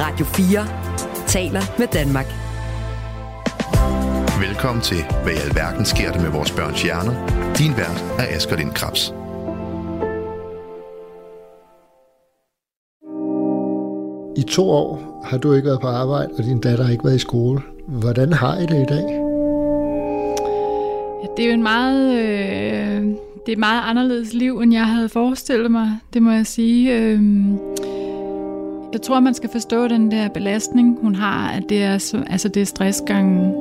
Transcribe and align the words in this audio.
Radio 0.00 0.24
4 0.24 0.66
taler 1.26 1.60
med 1.78 1.86
Danmark. 1.86 2.26
Velkommen 4.46 4.82
til, 4.82 4.96
hvad 5.22 5.32
i 5.32 5.36
alverden 5.36 5.84
sker 5.84 6.12
der 6.12 6.20
med 6.22 6.30
vores 6.30 6.50
børns 6.52 6.82
hjerner? 6.82 7.14
Din 7.58 7.76
vært 7.76 8.04
er 8.18 8.36
Asger 8.36 8.56
Lind 8.56 8.70
Krabs. 8.70 9.14
I 14.36 14.42
to 14.42 14.70
år 14.70 15.22
har 15.24 15.38
du 15.38 15.52
ikke 15.52 15.66
været 15.66 15.80
på 15.80 15.86
arbejde, 15.86 16.30
og 16.38 16.44
din 16.44 16.60
datter 16.60 16.84
har 16.84 16.92
ikke 16.92 17.04
været 17.04 17.16
i 17.16 17.18
skole. 17.18 17.60
Hvordan 17.88 18.32
har 18.32 18.58
I 18.58 18.66
det 18.66 18.82
i 18.82 18.88
dag? 18.94 19.06
Ja, 21.22 21.28
det 21.36 21.44
er 21.44 21.48
jo 21.48 21.54
en 21.54 21.62
meget, 21.62 22.18
øh, 22.18 23.02
det 23.46 23.48
er 23.48 23.52
et 23.52 23.58
meget 23.58 23.82
anderledes 23.84 24.32
liv, 24.32 24.60
end 24.60 24.72
jeg 24.72 24.86
havde 24.86 25.08
forestillet 25.08 25.70
mig, 25.70 25.98
det 26.14 26.22
må 26.22 26.30
jeg 26.30 26.46
sige. 26.46 26.98
Øh, 26.98 27.20
jeg 28.94 29.02
tror, 29.02 29.20
man 29.20 29.34
skal 29.34 29.50
forstå 29.50 29.88
den 29.88 30.10
der 30.10 30.28
belastning, 30.28 30.98
hun 31.00 31.14
har, 31.14 31.48
at 31.48 31.62
det 31.68 31.82
er, 31.82 31.98
så, 31.98 32.24
altså 32.26 32.48
det 32.48 32.60
er 32.60 32.66
stress 32.66 33.02
gange 33.06 33.54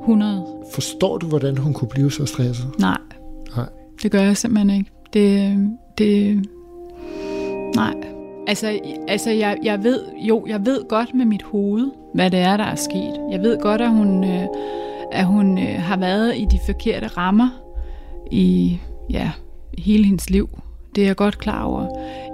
100. 0.00 0.46
Forstår 0.74 1.18
du, 1.18 1.26
hvordan 1.26 1.56
hun 1.56 1.72
kunne 1.72 1.88
blive 1.88 2.12
så 2.12 2.26
stresset? 2.26 2.66
Nej, 2.78 2.98
Nej. 3.56 3.66
det 4.02 4.10
gør 4.10 4.20
jeg 4.20 4.36
simpelthen 4.36 4.70
ikke. 4.70 4.90
Det, 5.12 5.58
det, 5.98 6.46
nej. 7.76 7.94
Altså, 8.46 8.78
altså 9.08 9.30
jeg, 9.30 9.58
jeg 9.62 9.82
ved, 9.82 10.00
jo, 10.28 10.46
jeg 10.48 10.66
ved 10.66 10.88
godt 10.88 11.14
med 11.14 11.24
mit 11.24 11.42
hoved, 11.42 11.90
hvad 12.14 12.30
det 12.30 12.40
er, 12.40 12.56
der 12.56 12.64
er 12.64 12.74
sket. 12.74 13.20
Jeg 13.30 13.40
ved 13.40 13.58
godt, 13.60 13.80
at 13.80 13.90
hun, 13.90 14.24
øh, 14.24 14.46
at 15.12 15.26
hun 15.26 15.58
øh, 15.58 15.82
har 15.82 15.96
været 15.96 16.36
i 16.36 16.46
de 16.50 16.58
forkerte 16.66 17.06
rammer 17.06 17.48
i 18.30 18.78
ja, 19.10 19.30
hele 19.78 20.04
hendes 20.04 20.30
liv. 20.30 20.48
Det 20.94 21.02
er 21.02 21.06
jeg 21.06 21.16
godt 21.16 21.38
klar 21.38 21.64
over. 21.64 21.86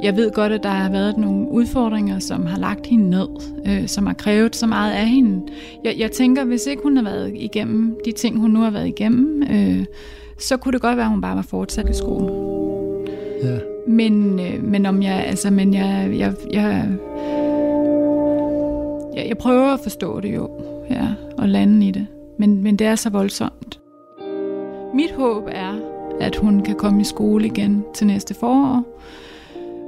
Jeg 0.02 0.16
ved 0.16 0.30
godt, 0.30 0.52
at 0.52 0.62
der 0.62 0.68
har 0.68 0.91
været 0.91 1.18
nogle 1.18 1.48
udfordringer, 1.51 2.18
som 2.18 2.46
har 2.46 2.59
lagt 2.59 2.87
hende 2.87 3.10
ned, 3.10 3.28
øh, 3.66 3.88
som 3.88 4.06
har 4.06 4.14
krævet 4.14 4.56
så 4.56 4.66
meget 4.66 4.93
af 4.93 5.07
hende. 5.07 5.43
Jeg, 5.85 5.95
jeg 5.98 6.12
tænker, 6.12 6.45
hvis 6.45 6.66
ikke 6.66 6.82
hun 6.82 6.96
har 6.96 7.04
været 7.04 7.32
igennem 7.35 7.96
de 8.04 8.12
ting, 8.12 8.38
hun 8.38 8.51
nu 8.51 8.60
har 8.60 8.70
været 8.70 8.88
igennem, 8.88 9.43
øh, 9.43 9.85
så 10.38 10.57
kunne 10.57 10.73
det 10.73 10.80
godt 10.80 10.96
være, 10.96 11.07
at 11.07 11.10
hun 11.10 11.20
bare 11.20 11.37
var 11.37 11.43
fortsat 11.43 11.88
i 11.88 11.95
skole. 11.95 12.32
Ja. 13.43 13.59
Men, 13.88 14.40
øh, 14.40 14.65
men 14.65 14.87
om 14.87 15.02
jeg, 15.02 15.24
altså, 15.26 15.51
men 15.51 15.74
jeg, 15.74 16.10
jeg, 16.18 16.35
jeg, 16.52 16.88
jeg, 19.16 19.26
jeg 19.29 19.38
prøver 19.38 19.74
at 19.74 19.80
forstå 19.82 20.20
det 20.20 20.35
jo, 20.35 20.51
ja, 20.90 21.07
og 21.38 21.48
lande 21.48 21.88
i 21.88 21.90
det. 21.90 22.07
Men, 22.38 22.63
men 22.63 22.76
det 22.76 22.87
er 22.87 22.95
så 22.95 23.10
voldsomt. 23.10 23.80
Mit 24.95 25.10
håb 25.10 25.48
er, 25.52 25.90
at 26.21 26.37
hun 26.37 26.60
kan 26.63 26.74
komme 26.74 27.01
i 27.01 27.04
skole 27.04 27.46
igen 27.46 27.85
til 27.95 28.07
næste 28.07 28.35
forår. 28.35 29.01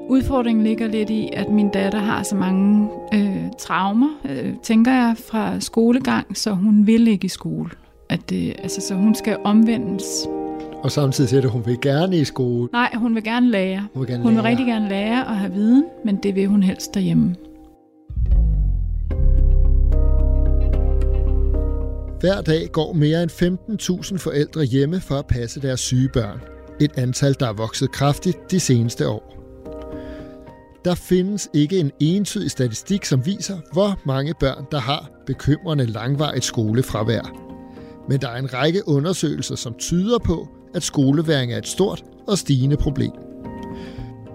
Udfordringen 0.08 0.64
ligger 0.64 0.86
lidt 0.88 1.10
i, 1.10 1.28
at 1.32 1.48
min 1.50 1.68
datter 1.68 1.98
har 1.98 2.22
så 2.22 2.36
mange 2.36 2.88
øh, 3.14 3.36
traumer, 3.58 4.08
øh, 4.30 4.52
tænker 4.62 4.92
jeg, 4.92 5.14
fra 5.30 5.60
skolegang, 5.60 6.36
så 6.36 6.50
hun 6.50 6.86
vil 6.86 7.08
ikke 7.08 7.24
i 7.24 7.28
skole. 7.28 7.70
At 8.08 8.30
det, 8.30 8.54
altså, 8.58 8.80
så 8.80 8.94
hun 8.94 9.14
skal 9.14 9.36
omvendes. 9.44 10.04
Og 10.82 10.90
samtidig 10.92 11.30
siger 11.30 11.40
du, 11.40 11.46
at 11.48 11.52
hun 11.52 11.62
vil 11.66 11.80
gerne 11.80 12.16
i 12.16 12.24
skole. 12.24 12.68
Nej, 12.72 12.90
hun 12.94 13.14
vil 13.14 13.24
gerne 13.24 13.50
lære. 13.50 13.86
Hun 13.94 14.00
vil 14.00 14.08
gerne 14.10 14.22
Hun 14.22 14.34
vil 14.34 14.42
lære. 14.42 14.50
rigtig 14.50 14.66
gerne 14.66 14.88
lære 14.88 15.24
og 15.24 15.36
have 15.36 15.52
viden, 15.52 15.84
men 16.04 16.16
det 16.16 16.34
vil 16.34 16.46
hun 16.46 16.62
helst 16.62 16.94
derhjemme. 16.94 17.34
Hver 22.22 22.40
dag 22.40 22.68
går 22.72 22.92
mere 22.92 23.22
end 23.22 23.30
15.000 24.12 24.18
forældre 24.18 24.64
hjemme 24.64 25.00
for 25.00 25.14
at 25.14 25.26
passe 25.26 25.62
deres 25.62 25.80
syge 25.80 26.08
børn. 26.08 26.40
Et 26.80 26.98
antal, 26.98 27.36
der 27.40 27.48
er 27.48 27.52
vokset 27.52 27.92
kraftigt 27.92 28.50
de 28.50 28.60
seneste 28.60 29.08
år. 29.08 29.36
Der 30.84 30.94
findes 30.94 31.48
ikke 31.54 31.78
en 31.78 31.90
entydig 32.00 32.50
statistik, 32.50 33.04
som 33.04 33.26
viser, 33.26 33.58
hvor 33.72 34.00
mange 34.06 34.34
børn, 34.40 34.64
der 34.70 34.78
har 34.78 35.10
bekymrende 35.26 35.86
langvarigt 35.86 36.44
skolefravær. 36.44 37.36
Men 38.08 38.20
der 38.20 38.28
er 38.28 38.36
en 38.36 38.54
række 38.54 38.88
undersøgelser, 38.88 39.54
som 39.54 39.74
tyder 39.78 40.18
på, 40.18 40.48
at 40.74 40.82
skoleværing 40.82 41.52
er 41.52 41.58
et 41.58 41.68
stort 41.68 42.04
og 42.28 42.38
stigende 42.38 42.76
problem. 42.76 43.31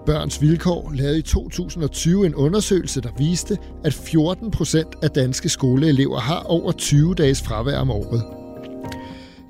Børns 0.08 0.42
Vilkår 0.42 0.92
lavede 0.94 1.18
i 1.18 1.22
2020 1.22 2.26
en 2.26 2.34
undersøgelse, 2.34 3.00
der 3.00 3.08
viste, 3.18 3.58
at 3.84 3.94
14 3.94 4.50
procent 4.50 4.88
af 5.02 5.10
danske 5.10 5.48
skoleelever 5.48 6.18
har 6.18 6.42
over 6.42 6.72
20 6.72 7.14
dages 7.14 7.42
fravær 7.42 7.78
om 7.78 7.90
året. 7.90 8.22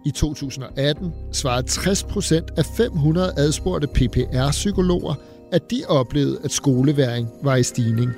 I 0.06 0.10
2018 0.10 1.12
svarede 1.32 1.66
60 1.66 2.02
procent 2.02 2.50
af 2.56 2.64
500 2.76 3.32
adspurgte 3.36 3.86
PPR-psykologer, 3.86 5.14
at 5.52 5.70
de 5.70 5.82
oplevede, 5.88 6.38
at 6.44 6.50
skoleværing 6.50 7.28
var 7.42 7.56
i 7.56 7.62
stigning. 7.62 8.10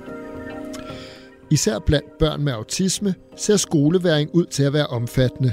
Især 1.51 1.79
blandt 1.79 2.19
børn 2.19 2.45
med 2.45 2.53
autisme 2.53 3.15
ser 3.37 3.57
skoleværing 3.57 4.31
ud 4.35 4.47
til 4.47 4.63
at 4.63 4.73
være 4.73 4.87
omfattende. 4.87 5.53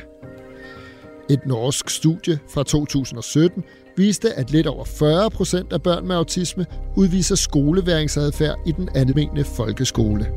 Et 1.29 1.45
norsk 1.45 1.89
studie 1.89 2.39
fra 2.53 2.63
2017 2.63 3.63
viste, 3.97 4.33
at 4.33 4.51
lidt 4.51 4.67
over 4.67 4.85
40 4.85 5.29
procent 5.29 5.73
af 5.73 5.81
børn 5.81 6.07
med 6.07 6.15
autisme 6.15 6.65
udviser 6.95 7.35
skoleværingsadfærd 7.35 8.55
i 8.65 8.71
den 8.71 8.89
almene 8.95 9.43
folkeskole. 9.43 10.27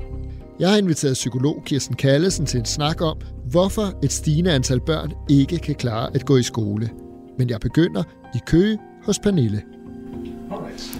Jeg 0.61 0.71
har 0.71 0.77
inviteret 0.77 1.15
psykolog 1.15 1.63
Kirsten 1.67 1.97
Kallesen 1.97 2.47
til 2.47 2.61
en 2.61 2.67
snak 2.67 3.01
om, 3.01 3.17
hvorfor 3.51 3.99
et 4.03 4.13
stigende 4.13 4.53
antal 4.53 4.81
børn 4.81 5.13
ikke 5.29 5.59
kan 5.59 5.75
klare 5.75 6.15
at 6.15 6.25
gå 6.25 6.37
i 6.37 6.43
skole. 6.43 6.91
Men 7.39 7.51
jeg 7.51 7.61
begynder 7.61 8.03
i 8.35 8.39
Køge 8.47 8.79
hos 9.05 9.19
Pernille. 9.19 9.63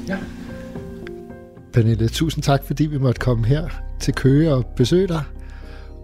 Ja. 0.09 0.19
Pernille, 1.73 2.09
tusind 2.09 2.43
tak, 2.43 2.65
fordi 2.65 2.87
vi 2.87 2.99
måtte 2.99 3.19
komme 3.19 3.47
her 3.47 3.69
til 4.01 4.15
Køge 4.15 4.55
og 4.55 4.67
besøge 4.77 5.09
dig. 5.09 5.23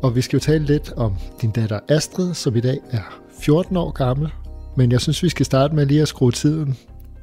Og 0.02 0.16
vi 0.16 0.20
skal 0.20 0.36
jo 0.36 0.40
tale 0.40 0.64
lidt 0.64 0.92
om 0.92 1.16
din 1.42 1.50
datter 1.50 1.80
Astrid, 1.88 2.34
som 2.34 2.56
i 2.56 2.60
dag 2.60 2.78
er 2.90 3.25
14 3.46 3.76
år 3.76 3.90
gammel. 3.90 4.28
Men 4.76 4.92
jeg 4.92 5.00
synes, 5.00 5.22
vi 5.22 5.28
skal 5.28 5.46
starte 5.46 5.74
med 5.74 5.86
lige 5.86 6.02
at 6.02 6.08
skrue 6.08 6.32
tiden 6.32 6.76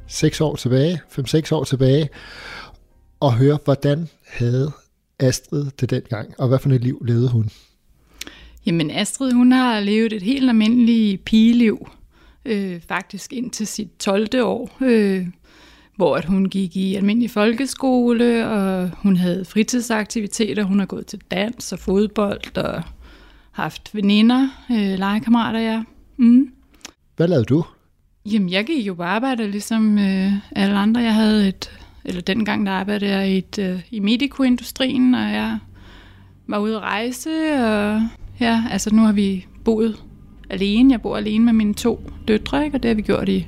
6 0.07 0.41
år 0.41 0.56
tilbage, 0.56 1.01
5-6 1.19 1.56
år 1.56 1.63
tilbage, 1.63 2.09
og 3.19 3.34
høre, 3.34 3.57
hvordan 3.63 4.07
havde 4.28 4.72
Astrid 5.19 5.66
det 5.79 5.89
dengang, 5.89 6.33
og 6.38 6.47
hvad 6.47 6.59
for 6.59 6.69
et 6.69 6.81
liv 6.81 7.01
levede 7.06 7.29
hun? 7.29 7.50
Jamen 8.66 8.91
Astrid, 8.91 9.33
hun 9.33 9.51
har 9.51 9.79
levet 9.79 10.13
et 10.13 10.22
helt 10.22 10.50
almindeligt 10.50 11.25
pigeliv, 11.25 11.89
øh, 12.45 12.81
faktisk 12.88 13.33
indtil 13.33 13.67
sit 13.67 13.89
12. 14.00 14.28
år, 14.44 14.78
øh, 14.81 15.28
hvor 15.95 16.16
at 16.16 16.25
hun 16.25 16.50
gik 16.50 16.75
i 16.75 16.95
almindelig 16.95 17.31
folkeskole, 17.31 18.50
og 18.50 18.89
hun 18.89 19.17
havde 19.17 19.45
fritidsaktiviteter, 19.45 20.63
hun 20.63 20.79
har 20.79 20.85
gået 20.85 21.06
til 21.06 21.22
dans 21.31 21.72
og 21.72 21.79
fodbold, 21.79 22.57
og 22.57 22.83
haft 23.51 23.95
veninder, 23.95 24.47
øh, 24.72 25.00
legekammerater, 25.00 25.59
ja. 25.59 25.83
Mm. 26.18 26.50
Hvad 27.16 27.28
lavede 27.28 27.46
du? 27.46 27.63
Jamen, 28.25 28.50
jeg 28.50 28.66
gik 28.66 28.88
jo 28.88 28.94
på 28.94 29.03
arbejde 29.03 29.51
ligesom 29.51 29.97
øh, 29.97 30.31
alle 30.56 30.75
andre. 30.75 31.01
Jeg 31.01 31.13
havde 31.13 31.47
et, 31.47 31.72
eller 32.06 32.22
dengang 32.22 32.66
der 32.66 32.72
arbejdede 32.72 33.12
jeg 33.12 33.29
i, 33.29 33.38
et, 33.38 33.59
øh, 33.59 33.81
i 33.91 34.00
medicoindustrien, 34.00 35.16
og 35.16 35.31
jeg 35.31 35.59
var 36.47 36.59
ude 36.59 36.75
at 36.75 36.81
rejse, 36.81 37.29
og 37.53 38.01
ja, 38.40 38.63
altså 38.72 38.96
nu 38.96 39.01
har 39.01 39.12
vi 39.12 39.46
boet 39.66 40.03
alene. 40.50 40.91
Jeg 40.91 41.01
bor 41.01 41.18
alene 41.18 41.46
med 41.46 41.53
mine 41.53 41.74
to 41.74 42.12
døtre, 42.28 42.66
ikke? 42.66 42.78
og 42.78 42.84
det 42.84 42.90
har 42.90 42.95
vi 42.95 43.01
gjort 43.01 43.30
i 43.30 43.47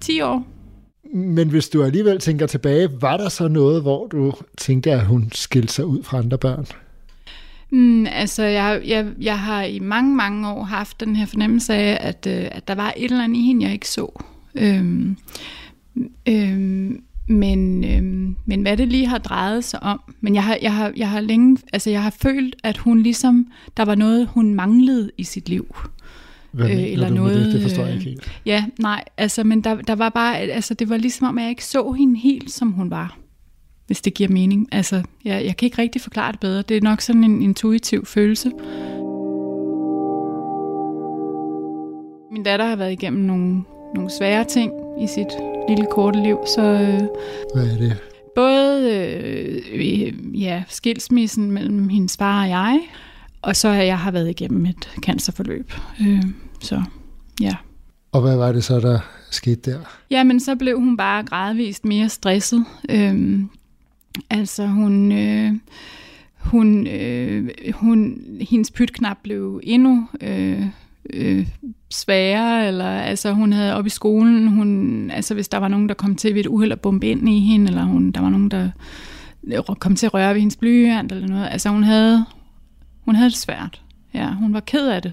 10 0.00 0.20
år. 0.20 0.46
Men 1.14 1.48
hvis 1.48 1.68
du 1.68 1.82
alligevel 1.82 2.18
tænker 2.18 2.46
tilbage, 2.46 2.88
var 3.00 3.16
der 3.16 3.28
så 3.28 3.48
noget, 3.48 3.82
hvor 3.82 4.06
du 4.06 4.32
tænkte, 4.58 4.92
at 4.92 5.06
hun 5.06 5.28
skilte 5.32 5.72
sig 5.72 5.86
ud 5.86 6.02
fra 6.02 6.18
andre 6.18 6.38
børn? 6.38 6.66
Mm, 7.74 8.06
altså, 8.06 8.42
jeg, 8.42 8.82
jeg, 8.86 9.06
jeg 9.20 9.38
har 9.38 9.62
i 9.62 9.78
mange, 9.78 10.16
mange 10.16 10.48
år 10.48 10.62
haft 10.62 11.00
den 11.00 11.16
her 11.16 11.26
fornemmelse 11.26 11.74
af, 11.74 11.98
at, 12.00 12.26
øh, 12.26 12.48
at 12.52 12.68
der 12.68 12.74
var 12.74 12.94
et 12.96 13.04
eller 13.04 13.24
andet 13.24 13.36
i 13.36 13.42
hende, 13.42 13.64
jeg 13.64 13.72
ikke 13.72 13.88
så. 13.88 14.22
Øhm, 14.54 15.16
øhm, 16.28 17.02
men, 17.28 17.84
øhm, 17.84 18.36
men 18.46 18.62
hvad 18.62 18.76
det 18.76 18.88
lige 18.88 19.06
har 19.06 19.18
drejet 19.18 19.64
sig 19.64 19.82
om. 19.82 20.00
Men 20.20 20.34
jeg 20.34 20.44
har, 20.44 20.58
jeg, 20.62 20.74
har, 20.74 20.92
jeg 20.96 21.10
har 21.10 21.20
længe, 21.20 21.58
altså 21.72 21.90
jeg 21.90 22.02
har 22.02 22.14
følt, 22.22 22.56
at 22.62 22.76
hun 22.76 23.02
ligesom, 23.02 23.46
der 23.76 23.84
var 23.84 23.94
noget, 23.94 24.26
hun 24.26 24.54
manglede 24.54 25.10
i 25.18 25.24
sit 25.24 25.48
liv. 25.48 25.76
Hvad 26.50 26.70
Øh, 26.70 26.92
eller 26.92 27.08
du 27.08 27.14
noget, 27.14 27.46
det? 27.46 27.52
Det 27.52 27.62
forstår 27.62 27.82
jeg 27.82 27.90
øh, 27.90 27.94
ikke 27.94 28.10
helt. 28.10 28.40
Ja, 28.46 28.64
nej, 28.78 29.04
altså, 29.16 29.44
men 29.44 29.60
der, 29.60 29.74
der 29.74 29.94
var 29.94 30.08
bare, 30.08 30.38
altså 30.38 30.74
det 30.74 30.88
var 30.88 30.96
ligesom 30.96 31.26
om, 31.26 31.38
at 31.38 31.42
jeg 31.42 31.50
ikke 31.50 31.64
så 31.64 31.92
hende 31.92 32.20
helt, 32.20 32.50
som 32.50 32.72
hun 32.72 32.90
var. 32.90 33.23
Hvis 33.86 34.00
det 34.00 34.14
giver 34.14 34.30
mening. 34.30 34.68
Altså, 34.72 35.02
jeg, 35.24 35.44
jeg 35.44 35.56
kan 35.56 35.66
ikke 35.66 35.82
rigtig 35.82 36.00
forklare 36.00 36.32
det 36.32 36.40
bedre. 36.40 36.62
Det 36.62 36.76
er 36.76 36.80
nok 36.80 37.00
sådan 37.00 37.24
en 37.24 37.42
intuitiv 37.42 38.06
følelse. 38.06 38.50
Min 42.32 42.42
datter 42.42 42.66
har 42.66 42.76
været 42.76 42.92
igennem 42.92 43.22
nogle, 43.22 43.62
nogle 43.94 44.10
svære 44.10 44.44
ting 44.44 44.72
i 45.02 45.06
sit 45.06 45.26
lille 45.68 45.86
korte 45.90 46.22
liv, 46.22 46.38
så 46.56 46.62
øh, 46.62 47.00
Hvad 47.54 47.72
er 47.72 47.78
det? 47.78 47.96
både 48.34 48.94
øh, 49.72 50.42
ja, 50.42 50.62
skilsmissen 50.68 51.50
mellem 51.50 51.88
hendes 51.88 52.16
far 52.16 52.42
og 52.42 52.48
jeg, 52.48 52.80
og 53.42 53.56
så 53.56 53.68
jeg 53.68 53.98
har 53.98 54.10
været 54.10 54.30
igennem 54.30 54.66
et 54.66 54.88
cancerforløb. 55.02 55.72
Øh, 56.00 56.22
så 56.60 56.82
ja. 57.40 57.56
Og 58.12 58.20
hvad 58.20 58.36
var 58.36 58.52
det 58.52 58.64
så, 58.64 58.80
der 58.80 58.98
skete 59.30 59.70
der? 59.70 59.78
Jamen, 60.10 60.40
så 60.40 60.56
blev 60.56 60.78
hun 60.78 60.96
bare 60.96 61.22
gradvist 61.22 61.84
mere 61.84 62.08
stresset. 62.08 62.64
Øhm, 62.88 63.50
altså, 64.30 64.66
hun, 64.66 65.12
øh, 65.12 65.52
hun, 66.38 66.86
øh, 66.86 67.50
hun, 67.72 68.20
hendes 68.50 68.70
pytknap 68.70 69.18
blev 69.22 69.60
endnu 69.62 70.08
øh, 70.20 70.66
øh, 71.10 71.48
sværere, 71.90 72.68
eller 72.68 72.90
altså 72.90 73.32
hun 73.32 73.52
havde 73.52 73.74
op 73.74 73.86
i 73.86 73.90
skolen, 73.90 74.48
hun, 74.48 75.10
altså 75.10 75.34
hvis 75.34 75.48
der 75.48 75.58
var 75.58 75.68
nogen, 75.68 75.88
der 75.88 75.94
kom 75.94 76.16
til 76.16 76.34
ved 76.34 76.40
et 76.40 76.46
uheld 76.46 76.72
at 76.72 76.80
bombe 76.80 77.06
ind 77.06 77.28
i 77.28 77.40
hende, 77.40 77.66
eller 77.66 77.84
hun, 77.84 78.10
der 78.10 78.20
var 78.20 78.30
nogen, 78.30 78.50
der 78.50 78.70
kom 79.80 79.96
til 79.96 80.06
at 80.06 80.14
røre 80.14 80.34
ved 80.34 80.40
hendes 80.40 80.56
blyant 80.56 81.12
eller 81.12 81.28
noget, 81.28 81.48
altså 81.50 81.68
hun 81.68 81.82
havde, 81.82 82.24
hun 83.04 83.14
havde 83.14 83.30
det 83.30 83.38
svært. 83.38 83.82
Ja, 84.14 84.34
hun 84.34 84.52
var 84.52 84.60
ked 84.60 84.88
af 84.88 85.02
det. 85.02 85.12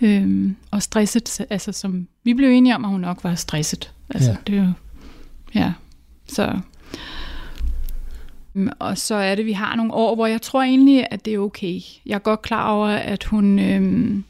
Øhm, 0.00 0.56
og 0.70 0.82
stresset, 0.82 1.46
altså 1.50 1.72
som 1.72 2.06
vi 2.24 2.34
blev 2.34 2.50
enige 2.50 2.74
om, 2.74 2.84
at 2.84 2.90
hun 2.90 3.00
nok 3.00 3.24
var 3.24 3.34
stresset. 3.34 3.92
Altså, 4.10 4.30
ja. 4.30 4.36
det 4.46 4.56
jo, 4.56 4.72
ja, 5.54 5.72
så... 6.28 6.60
Øhm, 8.54 8.68
og 8.78 8.98
så 8.98 9.14
er 9.14 9.34
det, 9.34 9.46
vi 9.46 9.52
har 9.52 9.76
nogle 9.76 9.94
år, 9.94 10.14
hvor 10.14 10.26
jeg 10.26 10.42
tror 10.42 10.62
egentlig, 10.62 11.06
at 11.10 11.24
det 11.24 11.34
er 11.34 11.38
okay. 11.38 11.80
Jeg 12.06 12.14
er 12.14 12.18
godt 12.18 12.42
klar 12.42 12.72
over, 12.72 12.86
at 12.86 13.24
hun, 13.24 13.58
øh, 13.58 14.22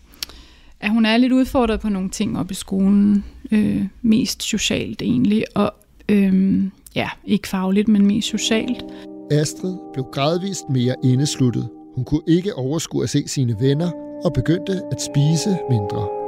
at 0.80 0.90
hun 0.90 1.06
er 1.06 1.16
lidt 1.16 1.32
udfordret 1.32 1.80
på 1.80 1.88
nogle 1.88 2.10
ting 2.10 2.38
op 2.38 2.50
i 2.50 2.54
skolen. 2.54 3.24
Øh, 3.52 3.84
mest 4.02 4.42
socialt 4.42 5.02
egentlig, 5.02 5.44
og 5.54 5.74
øh, 6.08 6.64
ja, 6.94 7.08
ikke 7.24 7.48
fagligt, 7.48 7.88
men 7.88 8.06
mest 8.06 8.28
socialt. 8.28 8.84
Astrid 9.30 9.76
blev 9.92 10.04
gradvist 10.12 10.68
mere 10.70 10.94
indesluttet. 11.04 11.68
Hun 11.94 12.04
kunne 12.04 12.22
ikke 12.28 12.54
overskue 12.54 13.02
at 13.02 13.10
se 13.10 13.28
sine 13.28 13.56
venner 13.60 13.90
og 14.24 14.32
begyndte 14.32 14.72
at 14.92 15.02
spise 15.02 15.58
mindre. 15.70 16.21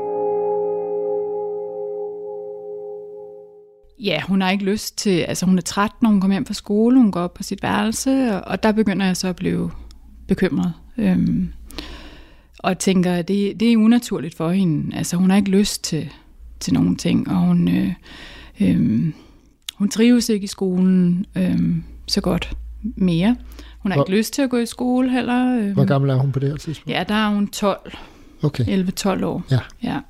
Ja, 4.00 4.20
hun 4.28 4.40
har 4.40 4.50
ikke 4.50 4.64
lyst 4.64 4.98
til, 4.98 5.18
altså 5.18 5.46
hun 5.46 5.58
er 5.58 5.62
træt, 5.62 5.90
når 6.02 6.10
hun 6.10 6.20
kommer 6.20 6.34
hjem 6.34 6.46
fra 6.46 6.54
skole, 6.54 6.98
hun 6.98 7.12
går 7.12 7.20
op 7.20 7.34
på 7.34 7.42
sit 7.42 7.62
værelse, 7.62 8.44
og 8.44 8.62
der 8.62 8.72
begynder 8.72 9.06
jeg 9.06 9.16
så 9.16 9.28
at 9.28 9.36
blive 9.36 9.70
bekymret. 10.28 10.72
Øhm, 10.96 11.52
og 12.58 12.78
tænker, 12.78 13.14
at 13.14 13.28
det, 13.28 13.60
det 13.60 13.72
er 13.72 13.76
unaturligt 13.76 14.36
for 14.36 14.50
hende. 14.50 14.96
Altså 14.96 15.16
hun 15.16 15.30
har 15.30 15.36
ikke 15.36 15.50
lyst 15.50 15.84
til, 15.84 16.10
til 16.60 16.74
nogen 16.74 16.96
ting, 16.96 17.30
og 17.30 17.36
hun, 17.36 17.68
øh, 17.68 17.92
øh, 18.60 19.12
hun 19.74 19.88
trives 19.88 20.28
ikke 20.28 20.44
i 20.44 20.46
skolen 20.46 21.26
øh, 21.36 21.76
så 22.06 22.20
godt 22.20 22.56
mere. 22.96 23.36
Hun 23.78 23.92
har 23.92 23.98
hvor, 23.98 24.04
ikke 24.04 24.16
lyst 24.18 24.32
til 24.34 24.42
at 24.42 24.50
gå 24.50 24.56
i 24.56 24.66
skole 24.66 25.10
heller. 25.10 25.58
Øh. 25.58 25.72
Hvor 25.72 25.84
gammel 25.84 26.10
er 26.10 26.14
hun 26.14 26.32
på 26.32 26.38
det 26.38 26.48
her 26.48 26.56
tidspunkt? 26.56 26.90
Ja, 26.90 27.04
der 27.08 27.14
er 27.14 27.28
hun 27.28 27.48
12. 27.48 27.94
Okay. 28.42 28.64
11-12 28.64 29.24
år. 29.24 29.42
Ja. 29.50 29.58
ja. 29.82 30.00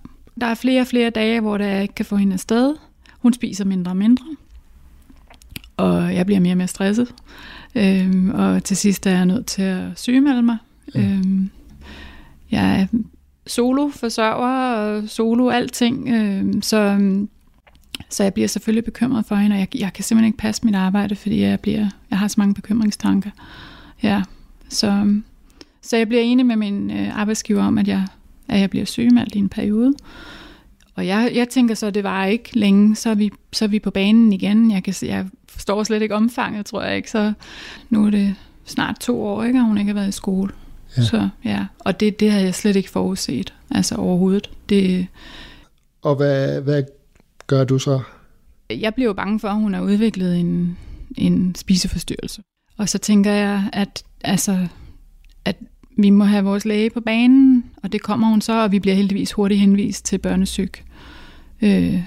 Der 0.41 0.47
er 0.47 0.55
flere 0.55 0.81
og 0.81 0.87
flere 0.87 1.11
dage, 1.11 1.41
hvor 1.41 1.59
der 1.59 1.81
ikke 1.81 1.95
kan 1.95 2.05
få 2.05 2.17
hende 2.17 2.33
afsted. 2.33 2.75
Hun 3.25 3.33
spiser 3.33 3.65
mindre 3.65 3.93
og 3.93 3.97
mindre. 3.97 4.25
Og 5.77 6.15
jeg 6.15 6.27
bliver 6.27 6.41
mere 6.41 6.53
og 6.53 6.57
mere 6.57 6.69
stresset. 6.69 7.15
Øhm, 7.75 8.31
og 8.31 8.65
til 8.65 8.77
sidst 8.77 9.07
er 9.07 9.11
jeg 9.11 9.27
nødt 9.27 9.47
til 9.47 9.63
at 9.63 9.85
sygemelde 9.97 10.43
mig. 10.43 10.57
Ja. 10.95 11.01
Øhm, 11.01 11.51
jeg 12.51 12.81
er 12.81 12.87
solo 13.47 13.89
forsørger 13.89 14.75
og 14.75 15.09
solo 15.09 15.49
alting. 15.49 16.09
Øhm, 16.09 16.63
så 16.63 16.99
så 18.11 18.23
jeg 18.23 18.35
bliver 18.35 18.49
selvfølgelig 18.49 18.85
bekymret 18.85 19.27
for 19.27 19.35
hende, 19.35 19.55
og 19.55 19.61
jeg, 19.61 19.77
jeg 19.77 19.93
kan 19.93 20.05
simpelthen 20.05 20.27
ikke 20.27 20.39
passe 20.39 20.65
mit 20.65 20.75
arbejde, 20.75 21.17
fordi 21.17 21.41
jeg, 21.41 21.61
bliver, 21.61 21.89
jeg 22.11 22.19
har 22.19 22.29
så 22.29 22.35
mange 22.39 22.55
bekymringstanker. 22.55 23.31
Ja, 24.03 24.23
så, 24.69 25.21
så 25.83 25.97
jeg 25.97 26.09
bliver 26.09 26.23
enig 26.23 26.47
med 26.47 26.57
min 26.57 26.91
øh, 26.91 27.21
arbejdsgiver 27.21 27.65
om, 27.65 27.79
at 27.79 27.89
jeg, 27.89 28.07
at 28.49 28.61
jeg 28.61 28.71
bliver 28.71 28.85
sygemeldt 28.85 29.35
i 29.35 29.39
en 29.39 29.49
periode. 29.49 29.95
Og 30.95 31.07
jeg, 31.07 31.31
jeg 31.35 31.49
tænker 31.49 31.75
så, 31.75 31.87
at 31.87 31.95
det 31.95 32.05
var 32.05 32.25
ikke 32.25 32.59
længe, 32.59 32.97
så 32.97 33.11
er, 33.11 33.15
vi, 33.15 33.31
så 33.53 33.65
er 33.65 33.69
vi 33.69 33.79
på 33.79 33.91
banen 33.91 34.33
igen. 34.33 34.71
Jeg, 34.71 34.85
kan, 34.85 34.95
jeg 35.03 35.27
forstår 35.49 35.83
slet 35.83 36.03
ikke 36.03 36.15
omfanget, 36.15 36.67
tror 36.67 36.83
jeg 36.83 36.97
ikke. 36.97 37.11
Så 37.11 37.33
nu 37.91 38.07
er 38.07 38.11
det 38.11 38.35
snart 38.65 39.01
to 39.01 39.23
år, 39.23 39.45
ikke, 39.45 39.59
og 39.59 39.65
hun 39.65 39.79
ikke 39.79 39.89
har 39.89 40.01
været 40.01 40.09
i 40.09 40.13
skole. 40.13 40.53
Ja. 40.97 41.03
Så 41.03 41.29
ja, 41.45 41.67
og 41.79 42.01
det, 42.01 42.21
det 42.21 42.31
havde 42.31 42.45
jeg 42.45 42.55
slet 42.55 42.77
ikke 42.77 42.91
forudset, 42.91 43.55
altså 43.71 43.95
overhovedet. 43.95 44.51
Det, 44.69 45.07
og 46.03 46.17
hvad, 46.17 46.61
hvad 46.61 46.83
gør 47.47 47.65
du 47.65 47.79
så? 47.79 48.01
Jeg 48.71 48.95
bliver 48.95 49.09
jo 49.09 49.13
bange 49.13 49.41
for, 49.41 49.49
at 49.49 49.57
hun 49.57 49.75
har 49.75 49.81
udviklet 49.81 50.41
en, 50.41 50.79
en 51.17 51.55
spiseforstyrrelse. 51.55 52.43
Og 52.77 52.89
så 52.89 52.99
tænker 52.99 53.33
jeg, 53.33 53.71
at, 53.73 54.05
altså, 54.25 54.67
at 55.45 55.57
vi 55.97 56.11
må 56.11 56.25
have 56.25 56.45
vores 56.45 56.65
læge 56.65 56.91
på 56.91 57.01
banen, 57.01 57.64
og 57.85 57.93
det 57.93 58.03
kommer 58.03 58.27
hun 58.27 58.41
så, 58.41 58.63
og 58.63 58.73
vi 58.73 58.81
bliver 58.81 58.95
heldigvis 58.95 59.33
hurtigt 59.33 59.61
henvist 59.61 60.05
til 60.05 60.19
børnesyg. 60.19 60.73
Øh, 61.63 62.01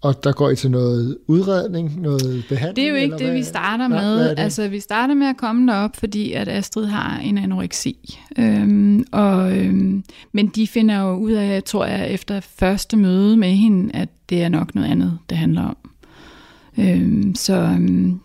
og 0.00 0.24
der 0.24 0.32
går 0.32 0.50
I 0.50 0.56
til 0.56 0.70
noget 0.70 1.18
udredning, 1.26 2.00
noget 2.00 2.44
behandling? 2.48 2.76
Det 2.76 2.84
er 2.84 2.88
jo 2.88 2.94
ikke 2.94 3.18
det, 3.18 3.26
hvad? 3.26 3.36
vi 3.36 3.42
starter 3.42 3.88
med. 3.88 4.16
Nej, 4.16 4.34
altså, 4.44 4.68
vi 4.68 4.80
starter 4.80 5.14
med 5.14 5.26
at 5.26 5.36
komme 5.36 5.72
derop, 5.72 5.96
fordi 5.96 6.32
at 6.32 6.48
Astrid 6.48 6.86
har 6.86 7.18
en 7.18 7.38
anoreksi. 7.38 8.18
Øhm, 8.38 9.04
og, 9.12 9.58
øhm, 9.58 10.04
men 10.32 10.46
de 10.46 10.66
finder 10.66 11.00
jo 11.00 11.14
ud 11.14 11.32
af, 11.32 11.62
tror 11.62 11.86
jeg, 11.86 12.10
efter 12.10 12.40
første 12.40 12.96
møde 12.96 13.36
med 13.36 13.50
hende, 13.50 13.94
at 13.94 14.08
det 14.28 14.42
er 14.42 14.48
nok 14.48 14.74
noget 14.74 14.88
andet, 14.88 15.18
det 15.30 15.38
handler 15.38 15.62
om. 15.62 15.76
Øhm, 16.78 17.34
så, 17.34 17.54
øhm, 17.54 18.20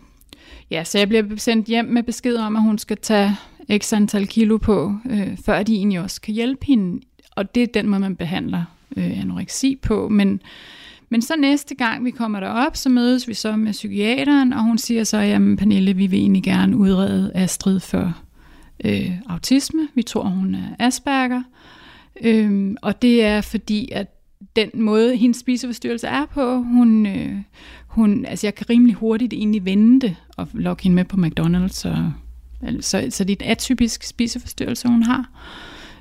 ja, 0.71 0.83
så 0.83 0.97
jeg 0.97 1.07
bliver 1.07 1.23
sendt 1.37 1.67
hjem 1.67 1.85
med 1.85 2.03
besked 2.03 2.35
om, 2.35 2.55
at 2.55 2.61
hun 2.61 2.77
skal 2.77 2.97
tage 2.97 3.37
x 3.77 3.93
antal 3.93 4.27
kilo 4.27 4.57
på, 4.57 4.95
øh, 5.09 5.37
før 5.45 5.63
de 5.63 5.75
egentlig 5.75 5.99
også 5.99 6.21
kan 6.21 6.33
hjælpe 6.33 6.65
hende. 6.65 7.01
Og 7.35 7.55
det 7.55 7.63
er 7.63 7.67
den 7.67 7.87
måde, 7.87 7.99
man 7.99 8.15
behandler 8.15 8.63
øh, 8.97 9.19
anoreksi 9.19 9.75
på. 9.75 10.09
Men 10.09 10.41
men 11.13 11.21
så 11.21 11.35
næste 11.35 11.75
gang 11.75 12.05
vi 12.05 12.11
kommer 12.11 12.39
derop, 12.39 12.75
så 12.75 12.89
mødes 12.89 13.27
vi 13.27 13.33
så 13.33 13.55
med 13.55 13.71
psykiateren, 13.71 14.53
og 14.53 14.63
hun 14.63 14.77
siger 14.77 15.03
så, 15.03 15.17
jamen 15.17 15.57
Pernille, 15.57 15.93
vi 15.93 16.07
vil 16.07 16.19
egentlig 16.19 16.43
gerne 16.43 16.77
udrede 16.77 17.31
Astrid 17.35 17.79
for 17.79 18.17
øh, 18.85 19.11
autisme. 19.29 19.87
Vi 19.95 20.03
tror, 20.03 20.23
hun 20.23 20.55
er 20.55 20.67
Asperger. 20.79 21.43
Øhm, 22.21 22.77
og 22.81 23.01
det 23.01 23.23
er 23.23 23.41
fordi, 23.41 23.89
at 23.91 24.07
den 24.55 24.69
måde, 24.73 25.15
hendes 25.15 25.37
spiseforstyrrelse 25.37 26.07
er 26.07 26.25
på, 26.25 26.57
hun, 26.57 27.05
øh, 27.05 27.35
hun, 27.87 28.25
altså 28.25 28.47
jeg 28.47 28.55
kan 28.55 28.69
rimelig 28.69 28.95
hurtigt 28.95 29.33
egentlig 29.33 29.65
vende 29.65 30.01
det 30.01 30.15
og 30.37 30.47
lokke 30.53 30.83
hende 30.83 30.95
med 30.95 31.05
på 31.05 31.17
McDonald's. 31.17 31.87
Og, 31.89 32.13
så, 32.81 33.07
så 33.09 33.23
det 33.23 33.41
er 33.41 33.45
en 33.45 33.51
atypisk 33.51 34.03
spiseforstyrrelse, 34.03 34.87
hun 34.87 35.03
har. 35.03 35.29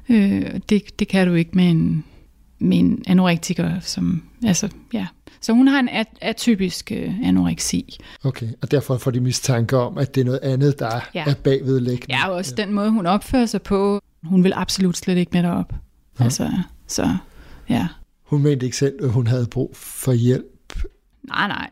Øh, 0.09 0.61
det, 0.69 0.99
det 0.99 1.09
kan 1.09 1.27
du 1.27 1.35
ikke 1.35 1.51
med 1.55 1.71
en 1.71 2.05
med 2.61 2.79
en 2.79 3.03
anorektiker, 3.07 3.81
som, 3.81 4.23
altså, 4.45 4.69
ja. 4.93 5.07
Så 5.41 5.53
hun 5.53 5.69
har 5.69 5.81
en 5.81 5.89
atypisk 6.21 6.93
øh, 6.93 7.21
anoreksi. 7.23 7.99
Okay, 8.25 8.49
og 8.62 8.71
derfor 8.71 8.99
får 8.99 9.11
de 9.11 9.21
mistanke 9.21 9.77
om, 9.77 9.99
at 9.99 10.15
det 10.15 10.21
er 10.21 10.25
noget 10.25 10.41
andet, 10.43 10.79
der 10.79 11.01
ja. 11.15 11.25
er 11.27 11.35
bagvedlæggende. 11.35 12.17
Ja, 12.17 12.29
og 12.29 12.35
også 12.35 12.55
ja. 12.59 12.65
den 12.65 12.75
måde, 12.75 12.91
hun 12.91 13.07
opfører 13.07 13.47
sig 13.47 13.62
på. 13.62 14.00
Hun 14.23 14.45
vil 14.45 14.52
absolut 14.57 14.97
slet 14.97 15.17
ikke 15.17 15.31
med 15.33 15.43
derop. 15.43 15.73
Ja. 16.19 16.25
Altså, 16.25 16.50
så, 16.87 17.17
ja. 17.69 17.88
Hun 18.23 18.43
mente 18.43 18.67
ikke 18.67 18.76
selv, 18.76 19.05
at 19.05 19.11
hun 19.11 19.26
havde 19.26 19.47
brug 19.47 19.76
for 19.76 20.12
hjælp? 20.12 20.83
Nej, 21.29 21.49
nej. 21.49 21.71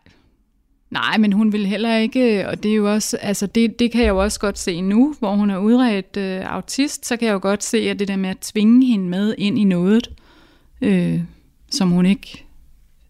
Nej, 0.91 1.19
men 1.19 1.33
hun 1.33 1.53
vil 1.53 1.67
heller 1.67 1.97
ikke, 1.97 2.49
og 2.49 2.63
det 2.63 2.71
er 2.71 2.75
jo 2.75 2.93
også, 2.93 3.17
altså 3.17 3.47
det, 3.47 3.79
det 3.79 3.93
kan 3.93 4.01
jeg 4.01 4.09
jo 4.09 4.23
også 4.23 4.41
godt 4.41 4.59
se 4.59 4.81
nu, 4.81 5.15
hvor 5.19 5.35
hun 5.35 5.51
er 5.51 5.59
udredt 5.59 6.17
øh, 6.17 6.55
autist, 6.55 7.07
så 7.07 7.17
kan 7.17 7.27
jeg 7.27 7.33
jo 7.33 7.39
godt 7.43 7.65
se, 7.65 7.79
at 7.79 7.99
det 7.99 8.09
der 8.09 8.17
med 8.17 8.31
at 8.31 8.39
tvinge 8.39 8.87
hende 8.87 9.09
med 9.09 9.35
ind 9.39 9.59
i 9.59 9.65
noget, 9.65 10.09
øh, 10.81 11.21
som 11.71 11.91
hun 11.91 12.07
ikke 12.07 12.45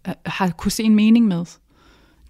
øh, 0.09 0.15
har 0.27 0.51
kunne 0.51 0.73
se 0.73 0.83
en 0.83 0.95
mening 0.95 1.27
med. 1.27 1.45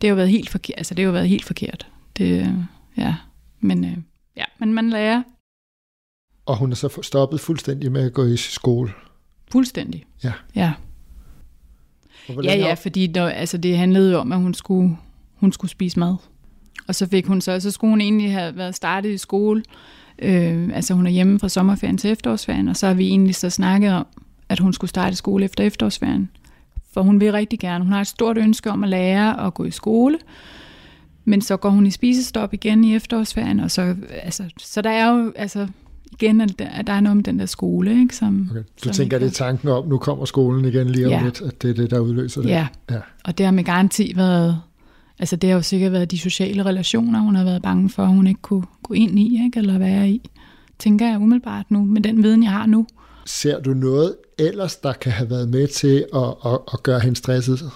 Det 0.01 0.03
har 0.03 0.09
jo 0.09 0.15
været 0.15 0.29
helt 0.29 0.51
forkert. 0.51 0.79
Altså, 0.79 0.95
det 0.95 1.03
har 1.03 1.07
jo 1.07 1.13
været 1.13 1.29
helt 1.29 1.45
forkert. 1.45 1.87
Det, 2.19 2.55
ja, 2.97 3.15
men, 3.61 3.85
øh, 3.85 3.97
ja, 4.37 4.45
men 4.59 4.73
man 4.73 4.91
lærer. 4.91 5.23
Og 6.47 6.57
hun 6.57 6.71
er 6.71 6.77
så 6.77 6.99
stoppet 7.03 7.41
fuldstændig 7.41 7.93
med 7.93 8.07
at 8.07 8.13
gå 8.13 8.25
i 8.25 8.37
skole? 8.37 8.93
Fuldstændig. 9.53 10.05
Ja. 10.25 10.33
Ja. 10.55 10.73
Ja, 12.29 12.55
ja, 12.55 12.75
fordi 12.75 13.07
der, 13.07 13.29
altså, 13.29 13.59
det 13.59 13.79
handlede 13.79 14.13
jo 14.13 14.19
om, 14.19 14.33
at 14.33 14.39
hun 14.39 14.55
skulle, 14.55 14.97
hun 15.41 15.53
skulle 15.53 15.71
spise 15.71 15.99
mad. 15.99 16.17
Og 16.87 16.95
så 16.95 17.07
fik 17.07 17.27
hun 17.27 17.41
så, 17.41 17.61
så 17.61 17.71
skulle 17.71 17.91
hun 17.91 18.01
egentlig 18.01 18.33
have 18.33 18.57
været 18.57 18.75
startet 18.75 19.11
i 19.11 19.19
skole. 19.19 19.63
Øh, 20.19 20.71
altså 20.75 20.95
hun 20.95 21.07
er 21.07 21.11
hjemme 21.11 21.39
fra 21.39 21.49
sommerferien 21.49 21.99
til 21.99 22.11
efterårsferien, 22.11 22.69
og 22.69 22.77
så 22.77 22.87
har 22.87 22.95
vi 22.95 23.09
egentlig 23.09 23.35
så 23.35 23.51
snakket 23.51 23.93
om, 23.93 24.07
at 24.49 24.59
hun 24.59 24.73
skulle 24.73 24.89
starte 24.89 25.17
skole 25.17 25.45
efter 25.45 25.65
efterårsferien. 25.65 26.31
For 26.93 27.03
hun 27.03 27.21
vil 27.21 27.33
rigtig 27.33 27.59
gerne. 27.59 27.85
Hun 27.85 27.93
har 27.93 28.01
et 28.01 28.07
stort 28.07 28.39
ønske 28.39 28.71
om 28.71 28.85
at 28.85 28.89
lære 28.89 29.47
at 29.47 29.55
gå 29.55 29.65
i 29.65 29.71
skole. 29.71 30.19
Men 31.25 31.41
så 31.41 31.57
går 31.57 31.71
hun 31.71 31.87
i 31.87 31.91
spisestop 31.91 32.55
igen 32.55 32.85
i 32.85 32.95
efterårsferien, 32.95 33.61
og 33.61 33.71
så, 33.71 33.97
altså, 34.23 34.45
så 34.59 34.83
der 34.83 34.91
er 34.91 35.11
jo, 35.11 35.33
altså, 35.37 35.69
igen, 36.13 36.41
at 36.41 36.59
der, 36.59 36.69
at 36.69 36.87
der 36.87 36.93
er 36.93 37.01
noget 37.01 37.17
med 37.17 37.25
den 37.25 37.39
der 37.39 37.47
skole, 37.47 38.01
ikke? 38.01 38.17
Som, 38.17 38.49
okay. 38.51 38.61
Du 38.61 38.65
som 38.77 38.93
tænker, 38.93 39.19
det 39.19 39.27
er 39.27 39.31
tanken 39.31 39.69
om, 39.69 39.89
nu 39.89 39.99
kommer 39.99 40.25
skolen 40.25 40.65
igen 40.65 40.91
lige 40.91 41.07
om 41.07 41.13
ja. 41.13 41.25
lidt, 41.25 41.41
at 41.41 41.63
det 41.63 41.71
er 41.71 41.75
det, 41.75 41.91
der 41.91 41.99
udløser 41.99 42.43
det? 42.43 42.49
Ja, 42.49 42.67
ja. 42.91 42.99
og 43.25 43.39
det 43.39 43.47
har 43.47 43.51
med 43.53 43.65
garanti 43.65 44.13
været, 44.17 44.61
altså 45.19 45.37
det 45.37 45.51
har 45.51 45.57
jo 45.57 45.63
sikkert 45.63 45.93
været 45.93 46.11
de 46.11 46.19
sociale 46.19 46.65
relationer, 46.65 47.21
hun 47.21 47.35
har 47.35 47.45
været 47.45 47.63
bange 47.63 47.91
for, 47.91 48.03
at 48.03 48.09
hun 48.09 48.27
ikke 48.27 48.43
kunne 48.43 48.65
gå 48.83 48.95
ind 48.95 49.19
i, 49.19 49.45
ikke? 49.45 49.59
eller 49.59 49.79
være 49.79 50.11
i, 50.11 50.31
tænker 50.79 51.09
jeg 51.09 51.19
umiddelbart 51.19 51.71
nu, 51.71 51.85
med 51.85 52.03
den 52.03 52.23
viden, 52.23 52.43
jeg 52.43 52.53
har 52.53 52.67
nu. 52.67 52.87
Ser 53.27 53.61
du 53.61 53.71
noget 53.75 54.17
ellers, 54.39 54.77
der 54.77 54.93
kan 54.93 55.13
have 55.13 55.31
været 55.31 55.49
med 55.49 55.69
til 55.69 56.07
at, 56.15 56.53
at, 56.53 56.59
at 56.73 56.83
gøre 56.83 57.01
hende 57.01 57.17
stresset? 57.17 57.71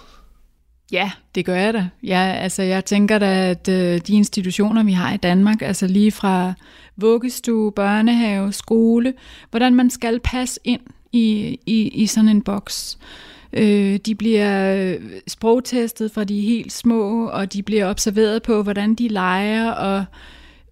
Ja, 0.93 1.11
det 1.35 1.45
gør 1.45 1.57
jeg 1.57 1.75
da. 1.75 1.89
Ja, 2.03 2.33
altså 2.33 2.63
jeg 2.63 2.85
tænker 2.85 3.19
da, 3.19 3.51
at 3.51 3.69
øh, 3.69 4.01
de 4.07 4.13
institutioner, 4.13 4.83
vi 4.83 4.93
har 4.93 5.15
i 5.15 5.17
Danmark, 5.17 5.63
altså 5.63 5.87
lige 5.87 6.13
fra 6.13 6.55
vuggestue, 6.97 7.73
børnehave, 7.73 8.53
skole, 8.53 9.15
hvordan 9.51 9.75
man 9.75 9.91
skal 9.91 10.21
passe 10.21 10.61
ind 10.65 10.81
i, 11.13 11.59
i, 11.67 11.89
i 11.89 12.07
sådan 12.07 12.29
en 12.29 12.43
boks. 12.43 12.99
Øh, 13.01 13.32
Øh, 13.53 13.97
de 14.07 14.15
bliver 14.15 14.75
øh, 14.77 15.01
sprogtestet 15.29 16.13
fra 16.13 16.25
de 16.25 16.41
helt 16.41 16.73
små, 16.73 17.27
og 17.29 17.53
de 17.53 17.63
bliver 17.63 17.91
observeret 17.91 18.43
på, 18.43 18.63
hvordan 18.63 18.95
de 18.95 19.09
leger, 19.09 19.71
og 19.71 20.05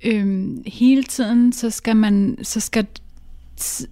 øh, 0.05 0.49
hele 0.67 1.03
tiden 1.03 1.53
så 1.53 1.71
skal 1.71 1.97
man 1.97 2.39
så 2.43 2.61
skal 2.61 2.87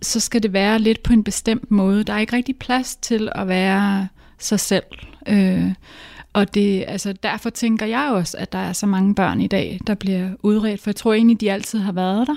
så 0.02 0.20
skal 0.20 0.42
det 0.42 0.52
være 0.52 0.78
lidt 0.78 1.02
på 1.02 1.12
en 1.12 1.24
bestemt 1.24 1.70
måde. 1.70 2.04
Der 2.04 2.12
er 2.12 2.18
ikke 2.18 2.36
rigtig 2.36 2.56
plads 2.56 2.96
til 2.96 3.28
at 3.34 3.48
være 3.48 4.08
sig 4.38 4.60
selv. 4.60 4.84
Øh, 5.26 5.72
og 6.32 6.54
det, 6.54 6.84
altså, 6.88 7.12
derfor 7.12 7.50
tænker 7.50 7.86
jeg 7.86 8.10
også, 8.12 8.36
at 8.38 8.52
der 8.52 8.58
er 8.58 8.72
så 8.72 8.86
mange 8.86 9.14
børn 9.14 9.40
i 9.40 9.46
dag, 9.46 9.80
der 9.86 9.94
bliver 9.94 10.30
udredt, 10.42 10.80
for 10.80 10.90
jeg 10.90 10.96
tror 10.96 11.14
egentlig, 11.14 11.40
de 11.40 11.52
altid 11.52 11.78
har 11.78 11.92
været 11.92 12.26
der. 12.26 12.36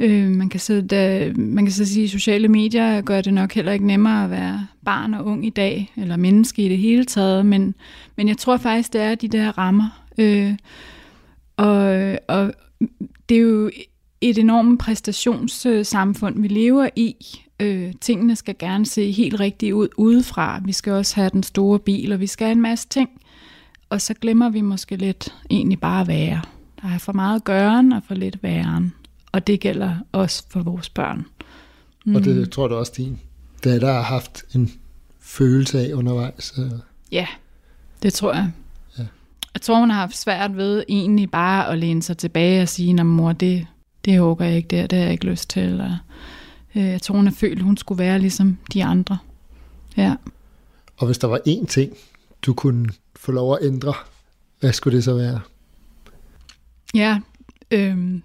Øh, 0.00 0.28
man, 0.28 0.48
kan 0.48 0.60
så, 0.60 0.80
da, 0.80 1.32
man 1.36 1.64
kan 1.64 1.72
så 1.72 1.84
sige, 1.84 2.04
at 2.04 2.10
sociale 2.10 2.48
medier 2.48 3.00
gør 3.00 3.20
det 3.20 3.34
nok 3.34 3.52
heller 3.52 3.72
ikke 3.72 3.86
nemmere 3.86 4.24
at 4.24 4.30
være 4.30 4.66
barn 4.84 5.14
og 5.14 5.26
ung 5.26 5.46
i 5.46 5.50
dag, 5.50 5.92
eller 5.96 6.16
menneske 6.16 6.62
i 6.62 6.68
det 6.68 6.78
hele 6.78 7.04
taget, 7.04 7.46
men, 7.46 7.74
men 8.16 8.28
jeg 8.28 8.36
tror 8.36 8.56
faktisk, 8.56 8.92
det 8.92 9.00
er 9.00 9.14
de 9.14 9.28
der 9.28 9.58
rammer. 9.58 10.04
Øh, 10.18 10.54
og, 11.56 11.78
og 12.28 12.52
det 13.28 13.36
er 13.36 13.40
jo 13.40 13.70
et 14.20 14.38
enormt 14.38 14.80
præstationssamfund, 14.80 16.42
vi 16.42 16.48
lever 16.48 16.88
i. 16.96 17.16
Øh, 17.60 17.92
tingene 18.00 18.36
skal 18.36 18.54
gerne 18.58 18.86
se 18.86 19.10
helt 19.10 19.40
rigtigt 19.40 19.72
ud 19.72 19.88
udefra. 19.96 20.60
Vi 20.64 20.72
skal 20.72 20.92
også 20.92 21.16
have 21.16 21.30
den 21.32 21.42
store 21.42 21.78
bil, 21.78 22.12
og 22.12 22.20
vi 22.20 22.26
skal 22.26 22.44
have 22.44 22.52
en 22.52 22.62
masse 22.62 22.88
ting. 22.88 23.10
Og 23.90 24.00
så 24.00 24.14
glemmer 24.14 24.50
vi 24.50 24.60
måske 24.60 24.96
lidt 24.96 25.34
egentlig 25.50 25.80
bare 25.80 26.00
at 26.00 26.08
være. 26.08 26.40
Der 26.82 26.88
er 26.88 26.98
for 26.98 27.12
meget 27.12 27.44
gøren 27.44 27.92
og 27.92 28.02
for 28.08 28.14
lidt 28.14 28.42
væren. 28.42 28.92
Og 29.32 29.46
det 29.46 29.60
gælder 29.60 29.96
også 30.12 30.44
for 30.48 30.62
vores 30.62 30.88
børn. 30.88 31.26
Mm. 32.04 32.14
Og 32.14 32.24
det 32.24 32.50
tror 32.50 32.68
du 32.68 32.74
også, 32.74 32.92
din 32.96 33.20
datter 33.64 33.92
har 33.92 34.02
haft 34.02 34.44
en 34.54 34.72
følelse 35.20 35.80
af 35.80 35.92
undervejs? 35.94 36.54
Ja, 37.12 37.26
det 38.02 38.12
tror 38.12 38.34
jeg. 38.34 38.52
Ja. 38.98 39.04
Jeg 39.54 39.62
tror, 39.62 39.80
hun 39.80 39.90
har 39.90 40.00
haft 40.00 40.16
svært 40.16 40.56
ved 40.56 40.84
egentlig 40.88 41.30
bare 41.30 41.68
at 41.68 41.78
læne 41.78 42.02
sig 42.02 42.18
tilbage 42.18 42.62
og 42.62 42.68
sige, 42.68 43.00
at 43.00 43.06
mor, 43.06 43.32
det, 43.32 43.66
det 44.04 44.18
håber 44.18 44.44
jeg 44.44 44.56
ikke, 44.56 44.68
det, 44.68 44.90
det 44.90 44.98
har 44.98 45.04
jeg 45.04 45.12
ikke 45.12 45.26
lyst 45.26 45.50
til. 45.50 45.62
Eller, 45.62 45.98
øh, 46.74 46.82
jeg 46.82 47.02
tror, 47.02 47.16
hun 47.16 47.26
har 47.26 47.34
følt, 47.34 47.58
at 47.58 47.64
hun 47.64 47.76
skulle 47.76 47.98
være 47.98 48.18
ligesom 48.18 48.58
de 48.72 48.84
andre. 48.84 49.18
Ja. 49.96 50.14
Og 50.96 51.06
hvis 51.06 51.18
der 51.18 51.28
var 51.28 51.40
én 51.48 51.66
ting, 51.66 51.92
du 52.42 52.54
kunne 52.54 52.88
få 53.16 53.32
lov 53.32 53.52
at 53.54 53.58
ændre, 53.62 53.94
hvad 54.60 54.72
skulle 54.72 54.96
det 54.96 55.04
så 55.04 55.14
være? 55.14 55.40
Ja, 56.94 57.20
øh, 57.70 58.20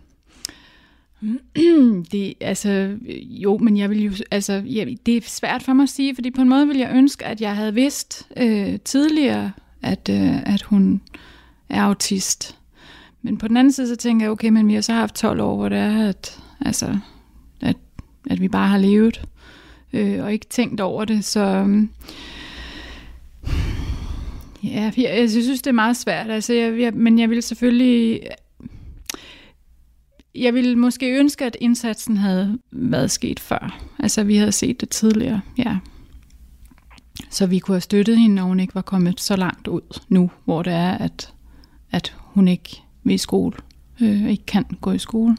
det, 2.11 2.33
altså, 2.41 2.69
øh, 2.69 3.43
jo, 3.43 3.57
men 3.57 3.77
jeg 3.77 3.89
vil 3.89 4.03
jo, 4.03 4.11
altså, 4.31 4.53
ja, 4.53 4.85
det 5.05 5.17
er 5.17 5.21
svært 5.21 5.63
for 5.63 5.73
mig 5.73 5.83
at 5.83 5.89
sige, 5.89 6.15
fordi 6.15 6.31
på 6.31 6.41
en 6.41 6.49
måde 6.49 6.67
vil 6.67 6.77
jeg 6.77 6.91
ønske, 6.95 7.25
at 7.25 7.41
jeg 7.41 7.55
havde 7.55 7.73
vidst 7.73 8.27
øh, 8.37 8.79
tidligere, 8.79 9.51
at, 9.81 10.09
øh, 10.09 10.53
at 10.53 10.61
hun 10.61 11.01
er 11.69 11.81
autist. 11.81 12.57
Men 13.21 13.37
på 13.37 13.47
den 13.47 13.57
anden 13.57 13.73
side, 13.73 13.87
så 13.87 13.95
tænker 13.95 14.25
jeg, 14.25 14.31
okay, 14.31 14.49
men 14.49 14.67
vi 14.67 14.73
har 14.73 14.81
så 14.81 14.93
haft 14.93 15.15
12 15.15 15.41
år, 15.41 15.55
hvor 15.55 15.69
det 15.69 15.77
er, 15.77 16.09
at, 16.09 16.39
altså, 16.61 16.97
at, 17.61 17.77
at 18.29 18.41
vi 18.41 18.47
bare 18.47 18.67
har 18.67 18.77
levet, 18.77 19.21
øh, 19.93 20.23
og 20.23 20.33
ikke 20.33 20.45
tænkt 20.49 20.81
over 20.81 21.05
det, 21.05 21.25
så... 21.25 21.39
Øh, 21.39 21.87
Ja, 24.63 24.91
jeg, 24.97 25.17
jeg 25.19 25.29
synes, 25.29 25.61
det 25.61 25.67
er 25.67 25.73
meget 25.73 25.97
svært, 25.97 26.29
altså, 26.29 26.53
jeg, 26.53 26.79
jeg, 26.79 26.93
men 26.93 27.19
jeg 27.19 27.29
vil 27.29 27.43
selvfølgelig 27.43 28.21
jeg 30.35 30.53
ville 30.53 30.75
måske 30.75 31.19
ønske, 31.19 31.45
at 31.45 31.57
indsatsen 31.61 32.17
havde 32.17 32.59
været 32.71 33.11
sket 33.11 33.39
før. 33.39 33.79
Altså, 33.99 34.23
vi 34.23 34.35
havde 34.35 34.51
set 34.51 34.81
det 34.81 34.89
tidligere, 34.89 35.41
ja. 35.57 35.77
Så 37.29 37.45
vi 37.45 37.59
kunne 37.59 37.75
have 37.75 37.81
støttet 37.81 38.17
hende, 38.17 38.35
når 38.35 38.43
hun 38.43 38.59
ikke 38.59 38.75
var 38.75 38.81
kommet 38.81 39.19
så 39.19 39.35
langt 39.35 39.67
ud 39.67 39.99
nu, 40.09 40.31
hvor 40.45 40.61
det 40.61 40.73
er, 40.73 40.91
at, 40.91 41.33
at 41.91 42.15
hun 42.19 42.47
ikke 42.47 42.81
vil 43.03 43.13
i 43.13 43.17
skole, 43.17 43.55
øh, 44.01 44.29
ikke 44.29 44.45
kan 44.45 44.63
gå 44.81 44.91
i 44.91 44.97
skole. 44.97 45.37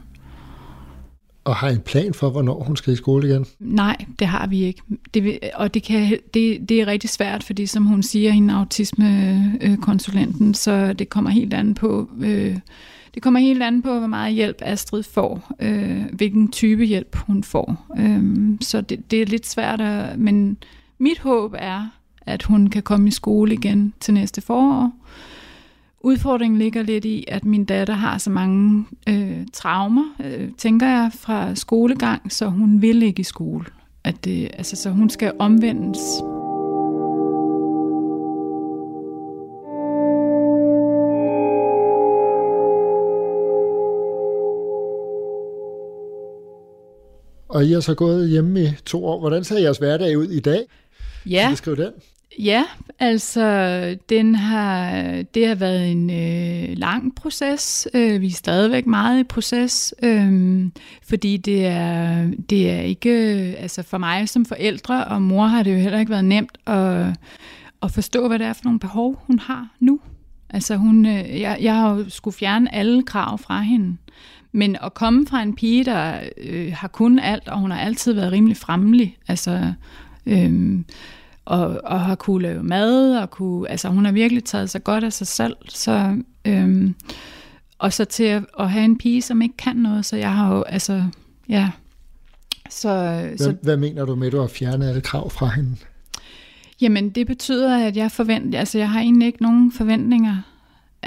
Og 1.43 1.55
har 1.55 1.69
en 1.69 1.81
plan 1.81 2.13
for, 2.13 2.29
hvornår 2.29 2.63
hun 2.63 2.75
skal 2.75 2.93
i 2.93 2.95
skole 2.95 3.27
igen? 3.27 3.45
Nej, 3.59 4.05
det 4.19 4.27
har 4.27 4.47
vi 4.47 4.63
ikke. 4.63 4.81
Det, 5.13 5.39
og 5.53 5.73
det, 5.73 5.83
kan, 5.83 6.19
det, 6.33 6.69
det 6.69 6.81
er 6.81 6.87
rigtig 6.87 7.09
svært, 7.09 7.43
fordi 7.43 7.65
som 7.65 7.85
hun 7.85 8.03
siger, 8.03 8.31
hende 8.31 8.53
autismekonsulenten, 8.53 10.53
så 10.53 10.93
det 10.93 11.09
kommer 11.09 11.29
helt 11.29 11.53
an 11.53 11.73
på... 11.73 12.09
Øh, 12.19 12.57
det 13.17 13.23
kommer 13.23 13.39
helt 13.39 13.63
an 13.63 13.81
på, 13.81 13.99
hvor 13.99 14.07
meget 14.07 14.33
hjælp 14.33 14.57
Astrid 14.61 15.03
får, 15.03 15.51
øh, 15.59 16.05
hvilken 16.13 16.51
type 16.51 16.83
hjælp 16.83 17.15
hun 17.15 17.43
får. 17.43 17.85
Øh, 17.97 18.23
så 18.61 18.81
det, 18.81 19.11
det 19.11 19.21
er 19.21 19.25
lidt 19.25 19.47
svært, 19.47 19.81
at, 19.81 20.19
men 20.19 20.57
mit 20.97 21.19
håb 21.19 21.55
er, 21.57 21.87
at 22.21 22.43
hun 22.43 22.67
kan 22.67 22.83
komme 22.83 23.07
i 23.07 23.11
skole 23.11 23.53
igen 23.53 23.93
til 23.99 24.13
næste 24.13 24.41
forår. 24.41 24.91
Udfordringen 26.01 26.59
ligger 26.59 26.83
lidt 26.83 27.05
i, 27.05 27.25
at 27.27 27.45
min 27.45 27.65
datter 27.65 27.93
har 27.93 28.17
så 28.17 28.29
mange 28.29 28.85
øh, 29.09 29.45
traumer, 29.53 30.15
øh, 30.25 30.49
tænker 30.57 30.87
jeg, 30.87 31.11
fra 31.13 31.55
skolegang, 31.55 32.31
så 32.31 32.47
hun 32.47 32.81
vil 32.81 33.03
ikke 33.03 33.19
i 33.19 33.23
skole. 33.23 33.65
At 34.03 34.25
det, 34.25 34.49
altså, 34.53 34.75
så 34.75 34.89
hun 34.89 35.09
skal 35.09 35.31
omvendes. 35.39 35.99
Og 47.57 47.65
I 47.65 47.71
har 47.71 47.79
så 47.79 47.95
gået 47.95 48.29
hjemme 48.29 48.63
i 48.63 48.67
to 48.85 49.05
år. 49.05 49.19
Hvordan 49.19 49.43
ser 49.43 49.59
jeres 49.59 49.77
hverdag 49.77 50.17
ud 50.17 50.29
i 50.29 50.39
dag? 50.39 50.61
Ja. 51.25 51.51
Skal 51.55 51.77
den? 51.77 51.91
Ja, 52.39 52.63
altså 52.99 53.97
den 54.09 54.35
har, 54.35 54.91
det 55.33 55.47
har 55.47 55.55
været 55.55 55.91
en 55.91 56.09
øh, 56.09 56.77
lang 56.77 57.15
proces. 57.15 57.87
Øh, 57.93 58.21
vi 58.21 58.27
er 58.27 58.31
stadigvæk 58.31 58.85
meget 58.85 59.19
i 59.19 59.23
proces, 59.23 59.93
øh, 60.03 60.65
fordi 61.03 61.37
det 61.37 61.65
er, 61.65 62.27
det 62.49 62.71
er 62.71 62.79
ikke, 62.79 63.11
altså 63.59 63.83
for 63.83 63.97
mig 63.97 64.29
som 64.29 64.45
forældre 64.45 65.05
og 65.05 65.21
mor 65.21 65.45
har 65.45 65.63
det 65.63 65.73
jo 65.73 65.77
heller 65.77 65.99
ikke 65.99 66.11
været 66.11 66.25
nemt 66.25 66.57
at, 66.65 67.05
at 67.83 67.91
forstå, 67.91 68.27
hvad 68.27 68.39
det 68.39 68.47
er 68.47 68.53
for 68.53 68.63
nogle 68.63 68.79
behov, 68.79 69.21
hun 69.27 69.39
har 69.39 69.67
nu. 69.79 69.99
Altså 70.49 70.75
hun, 70.75 71.05
øh, 71.05 71.41
jeg, 71.41 71.57
jeg 71.61 71.75
har 71.75 71.95
jo 71.95 72.09
skulle 72.09 72.37
fjerne 72.37 72.75
alle 72.75 73.03
krav 73.03 73.37
fra 73.37 73.61
hende. 73.61 73.97
Men 74.57 74.77
at 74.83 74.93
komme 74.93 75.27
fra 75.27 75.41
en 75.41 75.55
pige, 75.55 75.83
der 75.83 76.19
øh, 76.37 76.73
har 76.73 76.87
kun 76.87 77.19
alt, 77.19 77.47
og 77.47 77.59
hun 77.59 77.71
har 77.71 77.79
altid 77.79 78.13
været 78.13 78.31
rimelig 78.31 78.57
fremmelig, 78.57 79.17
altså, 79.27 79.73
øh, 80.25 80.79
og, 81.45 81.81
og 81.83 81.99
har 81.99 82.15
kunne 82.15 82.41
lave 82.41 82.63
mad, 82.63 83.17
og 83.17 83.29
kunne, 83.29 83.69
altså 83.69 83.89
hun 83.89 84.05
har 84.05 84.11
virkelig 84.11 84.43
taget 84.43 84.69
sig 84.69 84.83
godt 84.83 85.03
af 85.03 85.13
sig 85.13 85.27
selv, 85.27 85.55
så, 85.69 86.21
øh, 86.45 86.91
og 87.79 87.93
så 87.93 88.05
til 88.05 88.23
at, 88.23 88.43
at 88.59 88.71
have 88.71 88.85
en 88.85 88.97
pige, 88.97 89.21
som 89.21 89.41
ikke 89.41 89.57
kan 89.57 89.75
noget, 89.75 90.05
så 90.05 90.17
jeg 90.17 90.33
har 90.33 90.55
jo, 90.55 90.61
altså, 90.61 91.03
ja, 91.49 91.69
så, 92.69 92.89
hvad, 92.89 93.37
så, 93.37 93.55
hvad 93.61 93.77
mener 93.77 94.05
du 94.05 94.15
med, 94.15 94.27
at 94.27 94.33
du 94.33 94.39
har 94.39 94.47
fjernet 94.47 94.89
alle 94.89 95.01
krav 95.01 95.29
fra 95.29 95.47
hende? 95.47 95.75
Jamen, 96.81 97.09
det 97.09 97.27
betyder, 97.27 97.87
at 97.87 97.97
jeg 97.97 98.11
forventer, 98.11 98.59
altså 98.59 98.77
jeg 98.77 98.89
har 98.89 98.99
egentlig 98.99 99.25
ikke 99.25 99.41
nogen 99.41 99.71
forventninger 99.71 100.35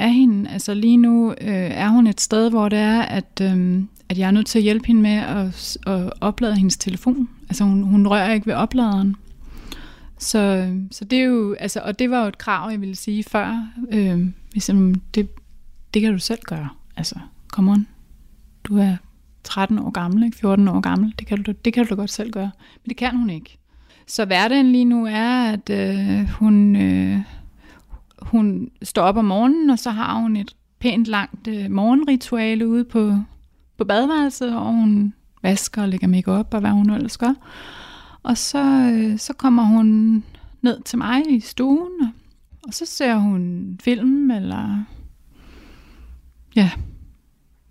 af 0.00 0.14
hende. 0.14 0.50
Altså 0.50 0.74
lige 0.74 0.96
nu 0.96 1.30
øh, 1.30 1.70
er 1.70 1.88
hun 1.88 2.06
et 2.06 2.20
sted, 2.20 2.50
hvor 2.50 2.68
det 2.68 2.78
er, 2.78 3.02
at, 3.02 3.40
øh, 3.42 3.82
at 4.08 4.18
jeg 4.18 4.26
er 4.26 4.30
nødt 4.30 4.46
til 4.46 4.58
at 4.58 4.62
hjælpe 4.62 4.86
hende 4.86 5.02
med 5.02 5.16
at, 5.16 5.76
at 5.86 6.12
oplade 6.20 6.56
hendes 6.56 6.76
telefon. 6.76 7.28
Altså 7.48 7.64
hun, 7.64 7.82
hun 7.82 8.06
rører 8.06 8.32
ikke 8.32 8.46
ved 8.46 8.54
opladeren. 8.54 9.16
Så, 10.18 10.72
så 10.90 11.04
det 11.04 11.18
er 11.18 11.24
jo, 11.24 11.54
altså, 11.54 11.80
og 11.84 11.98
det 11.98 12.10
var 12.10 12.22
jo 12.22 12.28
et 12.28 12.38
krav, 12.38 12.70
jeg 12.70 12.80
ville 12.80 12.96
sige 12.96 13.24
før. 13.24 13.68
Øh, 13.92 14.26
ligesom, 14.52 14.94
det, 14.94 15.28
det 15.94 16.02
kan 16.02 16.12
du 16.12 16.18
selv 16.18 16.40
gøre. 16.46 16.68
Altså, 16.96 17.14
come 17.48 17.72
on. 17.72 17.86
Du 18.64 18.78
er 18.78 18.96
13 19.44 19.78
år 19.78 19.90
gammel, 19.90 20.24
ikke? 20.24 20.36
14 20.36 20.68
år 20.68 20.80
gammel. 20.80 21.14
Det 21.18 21.26
kan, 21.26 21.42
du, 21.42 21.52
det 21.64 21.72
kan 21.72 21.84
du 21.84 21.90
da 21.90 21.94
godt 21.94 22.10
selv 22.10 22.30
gøre. 22.30 22.50
Men 22.84 22.88
det 22.88 22.96
kan 22.96 23.16
hun 23.16 23.30
ikke. 23.30 23.58
Så 24.06 24.24
hverdagen 24.24 24.72
lige 24.72 24.84
nu 24.84 25.06
er, 25.06 25.52
at 25.52 25.70
øh, 25.70 26.28
hun... 26.28 26.76
Øh, 26.76 27.18
hun 28.22 28.70
står 28.82 29.02
op 29.02 29.16
om 29.16 29.24
morgenen, 29.24 29.70
og 29.70 29.78
så 29.78 29.90
har 29.90 30.20
hun 30.20 30.36
et 30.36 30.56
pænt 30.78 31.06
langt 31.06 31.48
øh, 31.48 31.70
morgenrituale 31.70 32.68
ude 32.68 32.84
på, 32.84 33.16
på 33.78 33.84
badeværelset, 33.84 34.56
og 34.56 34.64
hun 34.64 35.14
vasker 35.42 35.82
og 35.82 35.88
lægger 35.88 36.08
make 36.08 36.32
op 36.32 36.54
og 36.54 36.60
hvad 36.60 36.70
hun 36.70 36.90
ellers 36.90 37.18
gør. 37.18 37.34
Og 38.22 38.38
så, 38.38 38.92
øh, 38.94 39.18
så 39.18 39.32
kommer 39.32 39.62
hun 39.62 39.86
ned 40.62 40.80
til 40.82 40.98
mig 40.98 41.22
i 41.30 41.40
stuen, 41.40 42.00
og, 42.00 42.08
og 42.66 42.74
så 42.74 42.86
ser 42.86 43.16
hun 43.16 43.76
film, 43.82 44.30
eller 44.30 44.84
ja, 46.56 46.70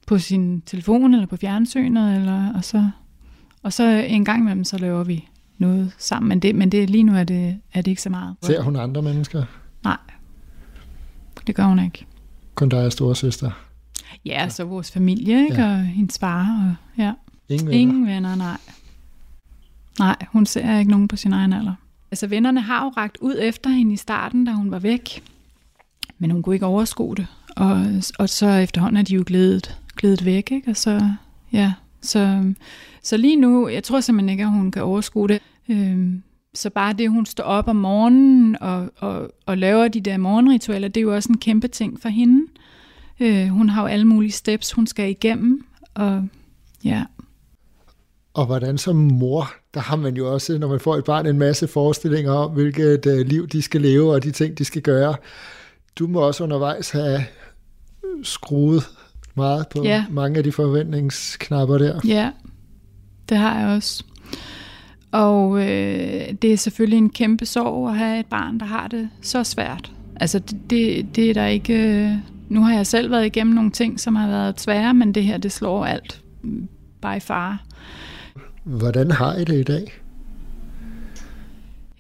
på 0.08 0.18
sin 0.18 0.62
telefon, 0.62 1.14
eller 1.14 1.28
på 1.28 1.38
fjernsynet, 1.38 2.16
eller, 2.16 2.54
og, 2.54 2.64
så, 2.64 2.90
og 3.64 3.74
så 3.74 3.84
en 3.84 4.26
gang 4.26 4.42
imellem, 4.42 4.64
så 4.64 4.78
laver 4.78 5.04
vi 5.04 5.28
noget 5.58 5.96
sammen. 5.98 6.30
Men, 6.30 6.40
det, 6.40 6.56
men 6.56 6.72
det, 6.72 6.90
lige 6.90 7.04
nu 7.04 7.16
er 7.16 7.24
det, 7.24 7.58
er 7.74 7.82
det 7.82 7.92
ikke 7.92 8.02
så 8.02 8.10
meget. 8.10 8.36
Ser 8.42 8.62
hun 8.62 8.76
andre 8.76 9.02
mennesker? 9.02 9.44
Nej, 9.84 9.98
det 11.50 11.56
gør 11.56 11.64
hun 11.64 11.80
ikke. 11.80 12.06
Kun 12.56 12.70
dig 12.70 12.86
og 12.86 12.92
storesøster? 12.92 13.52
Ja, 14.26 14.50
så 14.50 14.64
vores 14.64 14.92
familie, 14.92 15.44
ikke? 15.44 15.62
Ja. 15.62 15.72
Og 15.72 15.82
hendes 15.82 16.20
far, 16.20 16.42
og 16.42 17.02
ja. 17.04 17.14
Ingen 17.50 17.68
venner? 17.68 17.80
Ingen 17.80 18.08
venner, 18.08 18.36
nej. 18.36 18.58
Nej, 20.00 20.16
hun 20.32 20.46
ser 20.46 20.80
ikke 20.80 20.92
nogen 20.92 21.08
på 21.08 21.16
sin 21.16 21.34
egen 21.34 21.54
alder. 21.54 21.74
Altså 22.12 22.28
vennerne 22.28 22.62
har 22.62 22.84
jo 22.84 22.90
ragt 22.90 23.18
ud 23.22 23.36
efter 23.42 23.70
hende 23.70 23.94
i 23.94 23.96
starten, 23.96 24.46
da 24.46 24.52
hun 24.52 24.72
var 24.72 24.80
væk. 24.80 25.24
Men 26.18 26.32
hun 26.32 26.44
kunne 26.44 26.56
ikke 26.56 26.66
overskue 26.66 27.16
det. 27.16 27.28
Og, 27.56 27.86
og 28.20 28.30
så 28.30 28.50
efterhånden 28.50 28.98
er 28.98 29.04
de 29.04 29.16
jo 29.16 29.24
glædet, 29.26 29.80
glædet 29.96 30.26
væk, 30.26 30.52
ikke? 30.52 30.70
Og 30.70 30.78
så, 30.78 31.12
ja, 31.52 31.74
så, 32.02 32.54
så 33.04 33.18
lige 33.18 33.36
nu, 33.36 33.68
jeg 33.68 33.84
tror 33.84 34.00
simpelthen 34.00 34.30
ikke, 34.30 34.44
at 34.44 34.50
hun 34.50 34.72
kan 34.72 34.84
overskue 34.84 35.28
det. 35.28 35.42
Øhm, 35.70 36.24
så 36.54 36.70
bare 36.70 36.94
det, 36.94 37.10
hun 37.10 37.26
står 37.26 37.44
op 37.44 37.68
om 37.68 37.76
morgenen 37.76 38.58
og, 38.62 38.90
og, 38.98 39.32
og 39.46 39.58
laver 39.58 39.88
de 39.88 40.02
der 40.02 40.18
morgenritualer, 40.18 40.88
det 40.88 40.98
er 40.98 41.02
jo 41.02 41.16
også 41.16 41.30
en 41.30 41.38
kæmpe 41.38 41.68
ting 41.68 42.02
for 42.02 42.10
hende. 42.10 42.46
Øh, 43.20 43.48
hun 43.48 43.70
har 43.70 43.82
jo 43.82 43.88
alle 43.88 44.06
mulige 44.06 44.32
steps, 44.32 44.72
hun 44.72 44.88
skal 44.88 45.10
igennem. 45.10 45.66
Og 45.94 46.28
ja, 46.84 47.04
Og 48.34 48.46
hvordan 48.46 48.78
som 48.78 48.96
mor, 48.96 49.52
der 49.74 49.80
har 49.80 49.96
man 49.96 50.16
jo 50.18 50.34
også, 50.34 50.58
når 50.58 50.68
man 50.68 50.80
får 50.80 50.96
et 50.96 51.04
barn, 51.04 51.26
en 51.26 51.38
masse 51.40 51.68
forestillinger 51.68 52.32
om, 52.32 52.52
hvilket 52.52 53.06
øh, 53.06 53.26
liv 53.28 53.48
de 53.48 53.62
skal 53.62 53.82
leve, 53.82 54.12
og 54.14 54.24
de 54.24 54.32
ting, 54.32 54.58
de 54.58 54.66
skal 54.66 54.82
gøre. 54.82 55.16
Du 56.00 56.08
må 56.08 56.20
også 56.22 56.44
undervejs 56.44 56.90
have 56.90 57.20
skruet 58.24 58.84
meget 59.36 59.66
på 59.68 59.84
Ja. 59.84 60.06
mange 60.10 60.38
af 60.38 60.44
de 60.44 60.52
forventningsknapper 60.52 61.78
der. 61.78 62.00
Ja, 62.08 62.32
det 63.30 63.38
har 63.38 63.60
jeg 63.60 63.68
også. 63.78 64.04
Og 65.12 65.60
øh, 65.62 66.34
det 66.42 66.54
er 66.54 66.58
selvfølgelig 66.58 66.98
en 66.98 67.10
kæmpe 67.10 67.46
sorg 67.46 67.90
at 67.90 67.98
have 67.98 68.20
et 68.20 68.26
barn, 68.26 68.60
der 68.60 68.66
har 68.66 68.88
det 68.88 69.10
så 69.22 69.44
svært. 69.44 69.92
Altså 70.16 70.40
det, 70.40 70.70
det, 70.70 71.16
det 71.16 71.30
er 71.30 71.34
der 71.34 71.46
ikke... 71.46 71.74
Øh, 71.74 72.12
nu 72.50 72.62
har 72.62 72.74
jeg 72.74 72.88
selv 72.88 73.12
været 73.12 73.26
igennem 73.26 73.56
nogle 73.56 73.72
ting, 73.72 74.00
som 74.00 74.16
har 74.16 74.28
været 74.28 74.62
svære, 74.62 74.94
men 74.94 75.14
det 75.14 75.24
her, 75.24 75.38
det 75.38 75.52
slår 75.52 75.86
alt 75.86 76.22
mm, 76.44 76.68
by 77.02 77.22
far. 77.22 77.64
Hvordan 78.64 79.12
har 79.12 79.36
I 79.36 79.44
det 79.44 79.60
i 79.60 79.64
dag? 79.64 79.94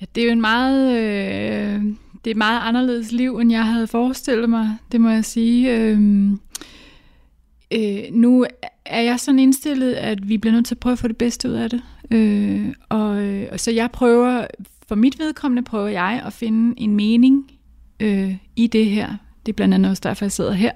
Ja, 0.01 0.05
det 0.15 0.21
er 0.21 0.25
jo 0.25 0.31
en 0.31 0.41
meget... 0.41 0.97
Øh, 0.97 1.83
det 2.25 2.27
er 2.27 2.31
et 2.31 2.37
meget 2.37 2.61
anderledes 2.63 3.11
liv, 3.11 3.37
end 3.37 3.51
jeg 3.51 3.65
havde 3.65 3.87
forestillet 3.87 4.49
mig, 4.49 4.75
det 4.91 5.01
må 5.01 5.09
jeg 5.09 5.25
sige. 5.25 5.75
Øh, 5.75 5.99
øh, 7.73 7.99
nu 8.11 8.45
er 8.85 9.01
jeg 9.01 9.19
sådan 9.19 9.39
indstillet, 9.39 9.93
at 9.93 10.29
vi 10.29 10.37
bliver 10.37 10.53
nødt 10.53 10.65
til 10.65 10.75
at 10.75 10.79
prøve 10.79 10.93
at 10.93 10.99
få 10.99 11.07
det 11.07 11.17
bedste 11.17 11.49
ud 11.49 11.53
af 11.53 11.69
det. 11.69 11.81
Øh, 12.11 12.73
og, 12.89 13.21
øh, 13.23 13.47
og 13.51 13.59
så 13.59 13.71
jeg 13.71 13.91
prøver, 13.91 14.47
for 14.87 14.95
mit 14.95 15.19
vedkommende 15.19 15.63
prøver 15.63 15.87
jeg 15.87 16.23
at 16.25 16.33
finde 16.33 16.81
en 16.81 16.95
mening 16.95 17.51
øh, 17.99 18.35
i 18.55 18.67
det 18.67 18.85
her. 18.85 19.15
Det 19.45 19.51
er 19.51 19.55
blandt 19.55 19.73
andet 19.73 19.89
også 19.89 20.01
derfor, 20.05 20.25
jeg 20.25 20.31
sidder 20.31 20.53
her. 20.53 20.71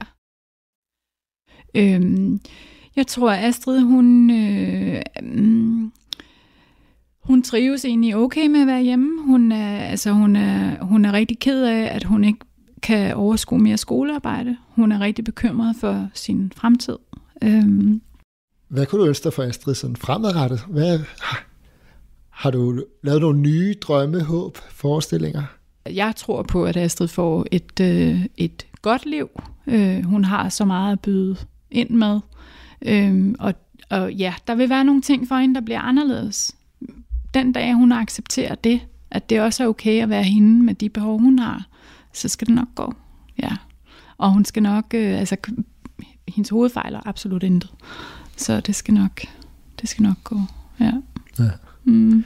Øh, 1.76 2.40
jeg 2.96 3.08
tror, 3.08 3.32
at 3.32 3.44
Astrid, 3.44 3.82
hun... 3.82 4.30
Øh, 4.32 5.02
hun 7.24 7.42
trives 7.42 7.86
egentlig 7.86 8.16
okay 8.16 8.48
med 8.48 8.62
at 8.62 8.68
være 8.68 8.82
hjemme. 8.82 9.22
Hun 9.22 9.52
er, 9.52 9.80
altså, 9.80 10.12
hun 10.12 10.36
er, 10.36 10.84
hun 10.84 11.06
er 11.06 11.14
rigtig 11.14 11.40
ked 11.40 11.64
af, 11.64 11.96
at 11.96 12.04
hun 12.04 12.24
ikke 12.24 12.40
kan 12.82 13.16
overskue 13.16 13.60
mere 13.60 13.78
skolearbejde. 13.78 14.58
Hun 14.68 14.92
er 14.92 15.00
rigtig 15.00 15.26
bekymret 15.26 15.76
for 15.76 16.10
sin 16.14 16.52
fremtid. 16.56 16.98
Øhm, 17.44 18.02
hvad 18.74 18.86
kunne 18.86 19.02
du 19.02 19.08
ønske 19.08 19.24
dig 19.24 19.34
for 19.34 19.44
Astrid 19.44 19.76
sådan 19.76 19.96
fremadrettet? 19.96 20.66
Hvad, 20.70 21.00
har, 22.30 22.52
du 22.52 22.84
lavet 23.04 23.22
nogle 23.22 23.40
nye 23.40 23.76
drømme, 23.82 24.24
håb, 24.24 24.58
forestillinger? 24.70 25.44
jeg 25.90 26.16
tror 26.16 26.44
på, 26.44 26.66
at 26.66 26.78
Astrid 26.78 27.08
får 27.08 27.46
et, 27.52 27.80
øh, 27.82 28.26
et 28.38 28.68
godt 28.82 29.06
liv. 29.06 29.30
Øh, 29.68 30.04
hun 30.04 30.24
har 30.24 30.50
så 30.50 30.66
meget 30.66 30.92
at 30.92 31.00
byde 31.00 31.38
ind 31.72 31.90
med. 31.90 32.20
Øh, 32.82 33.36
og, 33.40 33.54
og 33.90 34.14
ja, 34.14 34.34
der 34.48 34.56
vil 34.56 34.70
være 34.70 34.84
nogle 34.84 35.02
ting 35.02 35.28
for 35.28 35.36
hende, 35.36 35.56
der 35.56 35.62
bliver 35.62 35.82
anderledes. 35.82 36.56
Den 37.34 37.52
dag, 37.52 37.74
hun 37.74 37.92
accepterer 37.92 38.56
det, 38.56 38.82
at 39.12 39.30
det 39.30 39.42
også 39.42 39.64
er 39.64 39.68
okay 39.68 40.04
at 40.04 40.10
være 40.10 40.24
hende 40.24 40.64
med 40.64 40.74
de 40.74 40.90
behov, 40.90 41.20
hun 41.20 41.40
har, 41.40 41.68
så 42.14 42.28
skal 42.28 42.48
det 42.48 42.56
nok 42.56 42.76
gå. 42.76 42.94
Ja. 43.42 43.52
Og 44.18 44.32
hun 44.32 44.46
skal 44.46 44.64
nok, 44.64 44.86
øh, 44.94 45.20
altså 45.20 45.38
hendes 46.28 46.50
hovedfejler 46.50 47.08
absolut 47.08 47.44
intet. 47.44 47.72
Så 48.38 48.60
det 48.60 48.76
skal 48.76 48.94
nok, 48.94 49.22
det 49.82 49.90
skal 49.90 50.04
nok 50.04 50.18
gå. 50.24 50.40
Ja. 50.80 50.92
Ja. 51.40 51.50
Mm. 51.84 52.26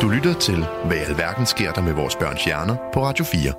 Du 0.00 0.08
lytter 0.08 0.34
til, 0.40 0.64
hvad 0.86 0.96
i 0.96 1.00
alverden 1.00 1.46
sker 1.46 1.72
der 1.72 1.82
med 1.82 1.92
vores 1.92 2.16
børns 2.16 2.44
hjerner 2.44 2.76
på 2.94 3.04
Radio 3.04 3.24
4. 3.24 3.52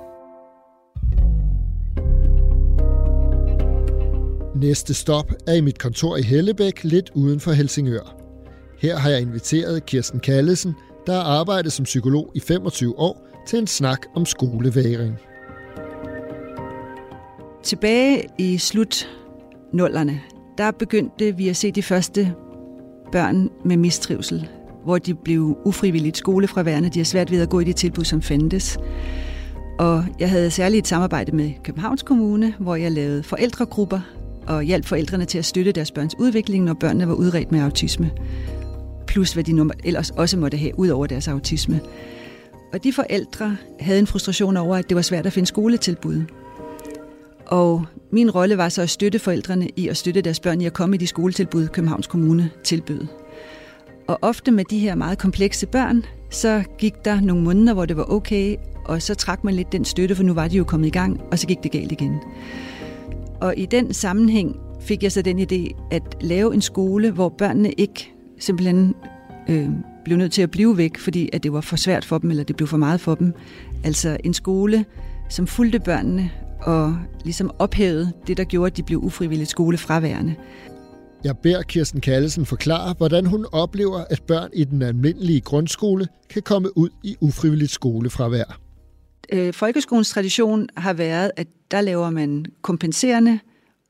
Næste 4.60 4.94
stop 4.94 5.32
er 5.46 5.54
i 5.54 5.60
mit 5.60 5.78
kontor 5.78 6.16
i 6.16 6.22
Hellebæk, 6.22 6.84
lidt 6.84 7.10
uden 7.14 7.40
for 7.40 7.52
Helsingør. 7.52 8.16
Her 8.78 8.98
har 8.98 9.10
jeg 9.10 9.20
inviteret 9.20 9.86
Kirsten 9.86 10.20
Kallesen, 10.20 10.74
der 11.06 11.12
har 11.12 11.22
arbejdet 11.22 11.72
som 11.72 11.84
psykolog 11.84 12.32
i 12.34 12.40
25 12.40 12.98
år, 12.98 13.26
til 13.46 13.58
en 13.58 13.66
snak 13.66 14.06
om 14.14 14.26
skolevægring. 14.26 15.16
Tilbage 17.62 18.24
i 18.38 18.58
slut 18.58 19.08
nullerne, 19.72 20.20
der 20.58 20.70
begyndte 20.70 21.36
vi 21.36 21.48
at 21.48 21.56
se 21.56 21.70
de 21.70 21.82
første 21.82 22.34
børn 23.12 23.50
med 23.64 23.76
mistrivsel, 23.76 24.48
hvor 24.84 24.98
de 24.98 25.14
blev 25.14 25.58
ufrivilligt 25.64 26.16
skolefraværende. 26.16 26.88
De 26.88 26.98
har 26.98 27.04
svært 27.04 27.30
ved 27.30 27.42
at 27.42 27.50
gå 27.50 27.60
i 27.60 27.64
de 27.64 27.72
tilbud, 27.72 28.04
som 28.04 28.22
fandtes. 28.22 28.78
Og 29.78 30.04
jeg 30.18 30.30
havde 30.30 30.50
særligt 30.50 30.78
et 30.78 30.88
samarbejde 30.88 31.36
med 31.36 31.52
Københavns 31.64 32.02
Kommune, 32.02 32.54
hvor 32.58 32.76
jeg 32.76 32.92
lavede 32.92 33.22
forældregrupper 33.22 34.00
og 34.46 34.62
hjalp 34.62 34.84
forældrene 34.84 35.24
til 35.24 35.38
at 35.38 35.44
støtte 35.44 35.72
deres 35.72 35.90
børns 35.90 36.14
udvikling, 36.18 36.64
når 36.64 36.74
børnene 36.74 37.08
var 37.08 37.14
udredt 37.14 37.52
med 37.52 37.60
autisme. 37.60 38.10
Plus 39.06 39.32
hvad 39.32 39.44
de 39.44 39.70
ellers 39.84 40.10
også 40.10 40.36
måtte 40.36 40.56
have 40.56 40.78
ud 40.78 40.88
over 40.88 41.06
deres 41.06 41.28
autisme. 41.28 41.80
Og 42.72 42.84
de 42.84 42.92
forældre 42.92 43.56
havde 43.80 43.98
en 43.98 44.06
frustration 44.06 44.56
over, 44.56 44.76
at 44.76 44.88
det 44.88 44.94
var 44.94 45.02
svært 45.02 45.26
at 45.26 45.32
finde 45.32 45.46
skoletilbud. 45.46 46.22
Og 47.46 47.84
min 48.10 48.30
rolle 48.30 48.58
var 48.58 48.68
så 48.68 48.82
at 48.82 48.90
støtte 48.90 49.18
forældrene 49.18 49.68
i 49.76 49.88
at 49.88 49.96
støtte 49.96 50.20
deres 50.20 50.40
børn 50.40 50.60
i 50.60 50.66
at 50.66 50.72
komme 50.72 50.96
i 50.96 50.98
de 50.98 51.06
skoletilbud, 51.06 51.68
Københavns 51.68 52.06
Kommune 52.06 52.50
tilbød. 52.64 53.06
Og 54.06 54.18
ofte 54.22 54.50
med 54.50 54.64
de 54.64 54.78
her 54.78 54.94
meget 54.94 55.18
komplekse 55.18 55.66
børn, 55.66 56.04
så 56.30 56.62
gik 56.78 57.04
der 57.04 57.20
nogle 57.20 57.44
måneder, 57.44 57.74
hvor 57.74 57.84
det 57.84 57.96
var 57.96 58.12
okay, 58.12 58.56
og 58.84 59.02
så 59.02 59.14
trak 59.14 59.44
man 59.44 59.54
lidt 59.54 59.72
den 59.72 59.84
støtte, 59.84 60.14
for 60.14 60.22
nu 60.22 60.34
var 60.34 60.48
de 60.48 60.56
jo 60.56 60.64
kommet 60.64 60.86
i 60.86 60.90
gang, 60.90 61.20
og 61.30 61.38
så 61.38 61.46
gik 61.46 61.62
det 61.62 61.70
galt 61.70 61.92
igen. 61.92 62.20
Og 63.40 63.54
i 63.56 63.66
den 63.66 63.94
sammenhæng 63.94 64.56
fik 64.80 65.02
jeg 65.02 65.12
så 65.12 65.22
den 65.22 65.40
idé 65.40 65.88
at 65.90 66.02
lave 66.20 66.54
en 66.54 66.60
skole, 66.60 67.10
hvor 67.10 67.28
børnene 67.28 67.72
ikke 67.72 68.12
simpelthen 68.38 68.94
øh, 69.48 69.68
blev 70.04 70.16
nødt 70.16 70.32
til 70.32 70.42
at 70.42 70.50
blive 70.50 70.76
væk, 70.76 70.98
fordi 70.98 71.28
at 71.32 71.42
det 71.42 71.52
var 71.52 71.60
for 71.60 71.76
svært 71.76 72.04
for 72.04 72.18
dem, 72.18 72.30
eller 72.30 72.44
det 72.44 72.56
blev 72.56 72.66
for 72.66 72.76
meget 72.76 73.00
for 73.00 73.14
dem. 73.14 73.34
Altså 73.84 74.16
en 74.24 74.34
skole, 74.34 74.84
som 75.28 75.46
fulgte 75.46 75.80
børnene 75.80 76.30
og 76.60 76.98
ligesom 77.24 77.50
ophævede 77.58 78.12
det, 78.26 78.36
der 78.36 78.44
gjorde, 78.44 78.66
at 78.66 78.76
de 78.76 78.82
blev 78.82 78.98
ufrivilligt 78.98 79.50
skolefraværende. 79.50 80.34
Jeg 81.24 81.38
beder 81.38 81.62
Kirsten 81.62 82.00
Kallesen 82.00 82.46
forklare, 82.46 82.94
hvordan 82.98 83.26
hun 83.26 83.46
oplever, 83.52 84.04
at 84.10 84.22
børn 84.22 84.50
i 84.52 84.64
den 84.64 84.82
almindelige 84.82 85.40
grundskole 85.40 86.08
kan 86.30 86.42
komme 86.42 86.78
ud 86.78 86.88
i 87.02 87.16
ufrivilligt 87.20 87.70
skolefravær. 87.70 88.60
Øh, 89.32 89.54
folkeskolens 89.54 90.10
tradition 90.10 90.68
har 90.76 90.92
været, 90.92 91.30
at 91.36 91.46
der 91.70 91.80
laver 91.80 92.10
man 92.10 92.44
kompenserende 92.62 93.38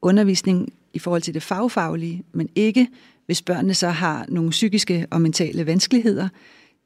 undervisning 0.03 0.73
i 0.95 0.99
forhold 0.99 1.23
til 1.23 1.35
det 1.35 1.43
fagfaglige, 1.43 2.23
men 2.33 2.49
ikke 2.55 2.89
hvis 3.27 3.43
børnene 3.43 3.75
så 3.75 3.89
har 3.89 4.27
nogle 4.29 4.51
psykiske 4.51 5.07
og 5.11 5.21
mentale 5.21 5.67
vanskeligheder. 5.67 6.29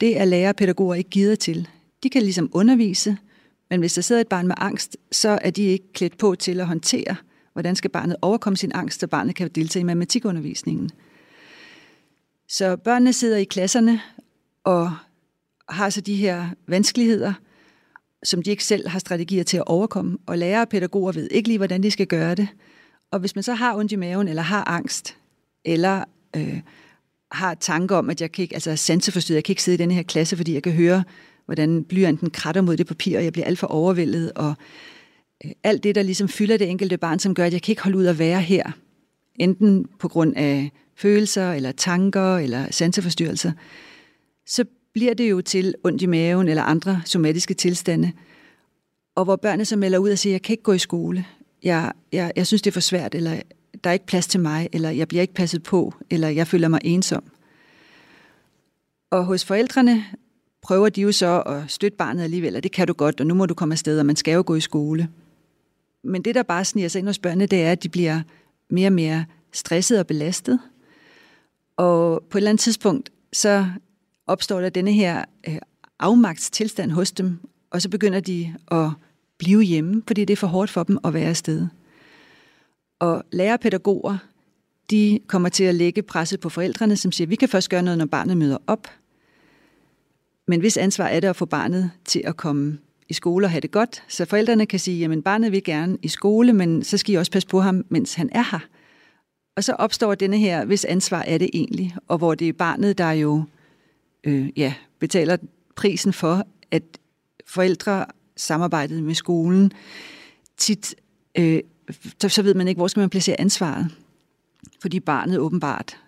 Det 0.01 0.21
er 0.21 0.25
lærere 0.25 0.49
og 0.49 0.57
pædagoger 0.57 0.95
ikke 0.95 1.11
givet 1.11 1.39
til. 1.39 1.69
De 2.03 2.11
kan 2.11 2.23
ligesom 2.23 2.51
undervise, 2.53 3.17
men 3.73 3.81
hvis 3.81 3.95
der 3.95 4.03
sidder 4.03 4.21
et 4.21 4.29
barn 4.29 4.47
med 4.47 4.55
angst, 4.59 4.97
så 5.13 5.39
er 5.43 5.51
de 5.51 5.63
ikke 5.63 5.93
klædt 5.93 6.19
på 6.19 6.35
til 6.35 6.61
at 6.61 6.67
håndtere, 6.67 7.17
hvordan 7.53 7.77
skal 7.77 7.91
barnet 7.91 8.17
overkomme 8.23 8.57
sin 8.57 8.73
angst, 8.75 9.01
så 9.01 9.07
barnet 9.07 9.35
kan 9.35 9.49
deltage 9.49 9.81
i 9.81 9.85
matematikundervisningen. 9.85 10.91
Så 12.49 12.77
børnene 12.77 13.13
sidder 13.13 13.37
i 13.37 13.45
klasserne 13.45 14.01
og 14.65 14.93
har 15.69 15.91
så 15.91 16.01
de 16.01 16.15
her 16.15 16.49
vanskeligheder, 16.67 17.33
som 18.25 18.43
de 18.43 18.51
ikke 18.51 18.65
selv 18.65 18.89
har 18.89 18.99
strategier 18.99 19.45
til 19.45 19.57
at 19.57 19.65
overkomme, 19.67 20.19
og 20.27 20.39
lærere 20.39 20.63
og 20.63 20.69
pædagoger 20.69 21.13
ved 21.13 21.29
ikke 21.31 21.49
lige, 21.49 21.59
hvordan 21.59 21.83
de 21.83 21.91
skal 21.91 22.07
gøre 22.07 22.35
det. 22.35 22.49
Og 23.11 23.21
hvis 23.21 23.35
man 23.35 23.43
så 23.43 23.55
har 23.55 23.77
ondt 23.77 23.93
i 23.93 23.97
maven, 23.97 24.29
eller 24.29 24.43
har 24.43 24.69
angst, 24.69 25.17
eller 25.65 26.05
øh, 26.37 26.61
har 27.33 27.55
tanker 27.55 27.97
om, 27.97 28.11
at 28.11 28.21
jeg 28.21 28.33
kan 28.33 28.43
ikke, 28.43 28.55
altså 28.55 28.77
sanseforstyrret, 28.77 29.37
jeg 29.37 29.45
kan 29.45 29.53
ikke 29.53 29.63
sidde 29.63 29.75
i 29.75 29.85
den 29.87 29.91
her 29.91 30.03
klasse, 30.03 30.37
fordi 30.37 30.55
jeg 30.55 30.63
kan 30.63 30.73
høre, 30.73 31.05
hvordan 31.53 31.85
blyanten 31.85 32.31
kratter 32.31 32.61
mod 32.61 32.77
det 32.77 32.87
papir, 32.87 33.19
og 33.19 33.25
jeg 33.25 33.33
bliver 33.33 33.47
alt 33.47 33.59
for 33.59 33.67
overvældet, 33.67 34.33
og 34.33 34.55
øh, 35.45 35.51
alt 35.65 35.85
det, 35.85 35.95
der 35.95 36.03
ligesom 36.03 36.29
fylder 36.29 36.57
det 36.57 36.71
enkelte 36.71 36.97
barn, 36.97 37.19
som 37.19 37.35
gør, 37.35 37.45
at 37.45 37.53
jeg 37.53 37.63
kan 37.63 37.73
ikke 37.73 37.83
holde 37.83 37.99
ud 37.99 38.07
at 38.07 38.19
være 38.19 38.41
her. 38.41 38.73
Enten 39.37 39.87
på 39.99 40.09
grund 40.09 40.37
af 40.37 40.71
følelser, 40.97 41.53
eller 41.53 41.73
tanker, 41.73 42.37
eller 42.37 42.67
sanseforstyrrelser. 42.71 43.53
Så 44.47 44.65
bliver 44.93 45.15
det 45.15 45.31
jo 45.31 45.41
til 45.41 45.75
ondt 45.85 46.03
i 46.03 46.07
maven, 46.07 46.49
eller 46.49 46.63
andre 46.63 47.03
somatiske 47.05 47.55
tilstande. 47.55 48.13
og 49.15 49.25
hvor 49.25 49.37
børnene 49.37 49.65
så 49.65 49.77
melder 49.77 49.99
ud 49.99 50.11
og 50.11 50.19
siger, 50.19 50.33
jeg 50.33 50.43
kan 50.43 50.53
ikke 50.53 50.63
gå 50.63 50.73
i 50.73 50.79
skole, 50.79 51.27
jeg, 51.63 51.93
jeg, 52.13 52.33
jeg 52.37 52.47
synes 52.47 52.63
det 52.63 52.71
er 52.71 52.73
for 52.73 52.81
svært, 52.81 53.15
eller 53.15 53.41
der 53.85 53.91
er 53.91 53.95
ikke 53.95 54.07
plads 54.07 54.27
til 54.27 54.41
mig, 54.41 54.69
eller 54.73 54.91
jeg 54.91 55.09
bliver 55.09 55.23
ikke 55.23 55.35
passet 55.35 55.63
på, 55.63 55.95
eller 56.11 56.29
jeg 56.29 56.47
føler 56.47 56.69
mig 56.69 56.81
ensom. 56.85 57.25
Og 59.11 59.25
hos 59.25 59.45
forældrene 59.45 60.05
prøver 60.63 60.89
de 60.89 61.01
jo 61.01 61.13
så 61.13 61.41
at 61.41 61.63
støtte 61.69 61.97
barnet 61.97 62.23
alligevel, 62.23 62.57
og 62.57 62.63
det 62.63 62.73
kan 62.73 62.87
du 62.87 62.93
godt, 62.93 63.21
og 63.21 63.27
nu 63.27 63.35
må 63.35 63.47
du 63.47 63.55
komme 63.55 63.73
afsted, 63.73 63.99
og 63.99 64.07
man 64.07 64.17
skal 64.17 64.35
jo 64.35 64.43
gå 64.47 64.55
i 64.55 64.61
skole. 64.61 65.09
Men 66.05 66.23
det, 66.23 66.35
der 66.35 66.43
bare 66.43 66.65
sniger 66.65 66.89
sig 66.89 66.99
ind 66.99 67.07
hos 67.07 67.19
børnene, 67.19 67.47
det 67.47 67.63
er, 67.63 67.73
at 67.73 67.83
de 67.83 67.89
bliver 67.89 68.23
mere 68.71 68.89
og 68.89 68.93
mere 68.93 69.25
stresset 69.53 69.99
og 69.99 70.07
belastet. 70.07 70.61
Og 71.77 72.25
på 72.31 72.39
et 72.39 72.41
eller 72.41 72.51
andet 72.51 72.61
tidspunkt, 72.63 73.13
så 73.33 73.67
opstår 74.27 74.61
der 74.61 74.69
denne 74.69 74.93
her 74.93 75.25
øh, 75.49 75.59
afmagtstilstand 75.99 76.91
hos 76.91 77.13
dem, 77.13 77.39
og 77.71 77.83
så 77.83 77.89
begynder 77.89 78.21
de 78.21 78.55
at 78.71 78.91
blive 79.39 79.63
hjemme, 79.63 80.03
fordi 80.07 80.25
det 80.25 80.33
er 80.33 80.37
for 80.37 80.47
hårdt 80.47 80.71
for 80.71 80.83
dem 80.83 80.99
at 81.05 81.15
være 81.15 81.29
afsted. 81.29 81.67
Og 82.99 83.25
lærerpædagoger, 83.33 84.19
de 84.91 85.21
kommer 85.27 85.49
til 85.49 85.65
at 85.65 85.75
lægge 85.75 86.03
presset 86.03 86.41
på 86.41 86.49
forældrene, 86.49 86.97
som 86.97 87.13
siger, 87.13 87.29
vi 87.29 87.37
kan 87.37 87.49
først 87.49 87.71
gøre 87.71 87.83
noget, 87.83 87.99
når 87.99 88.07
barnet 88.07 88.37
møder 88.37 88.59
op. 88.67 88.89
Men 90.53 90.61
hvis 90.61 90.77
ansvar 90.77 91.05
er 91.05 91.21
det 91.21 91.29
at 91.29 91.37
få 91.37 91.45
barnet 91.45 91.91
til 92.05 92.23
at 92.25 92.37
komme 92.37 92.79
i 93.09 93.13
skole 93.13 93.47
og 93.47 93.51
have 93.51 93.61
det 93.61 93.71
godt, 93.71 94.03
så 94.09 94.25
forældrene 94.25 94.67
kan 94.67 94.79
sige, 94.79 94.99
jamen 94.99 95.23
barnet 95.23 95.53
vil 95.53 95.65
gerne 95.65 95.99
i 96.03 96.09
skole, 96.09 96.53
men 96.53 96.85
så 96.85 96.99
skal 96.99 97.15
I 97.15 97.17
også 97.17 97.33
passe 97.33 97.49
på 97.49 97.61
ham, 97.61 97.85
mens 97.89 98.15
han 98.15 98.31
er 98.33 98.45
her. 98.51 98.59
Og 99.57 99.65
så 99.65 99.73
opstår 99.73 100.15
denne 100.15 100.39
her, 100.39 100.65
hvis 100.65 100.85
ansvar 100.85 101.23
er 101.23 101.39
det 101.39 101.51
egentlig, 101.55 101.97
og 102.09 102.19
hvor 102.19 102.35
det 102.35 102.49
er 102.49 102.53
barnet, 102.53 102.99
der 102.99 103.11
jo 103.11 103.45
øh, 104.25 104.49
ja, 104.57 104.75
betaler 104.99 105.37
prisen 105.77 106.13
for, 106.13 106.47
at 106.71 106.83
forældre 107.47 108.07
samarbejdet 108.37 109.03
med 109.03 109.15
skolen 109.15 109.73
tit, 110.57 110.95
øh, 111.39 111.61
så 112.19 112.43
ved 112.43 112.55
man 112.55 112.69
ikke, 112.69 112.79
hvor 112.79 112.89
skal 112.89 113.01
man 113.01 113.11
placere 113.11 113.41
ansvaret. 113.41 113.89
Fordi 114.83 115.01
barnet 115.01 115.39
åbenbart 115.39 115.99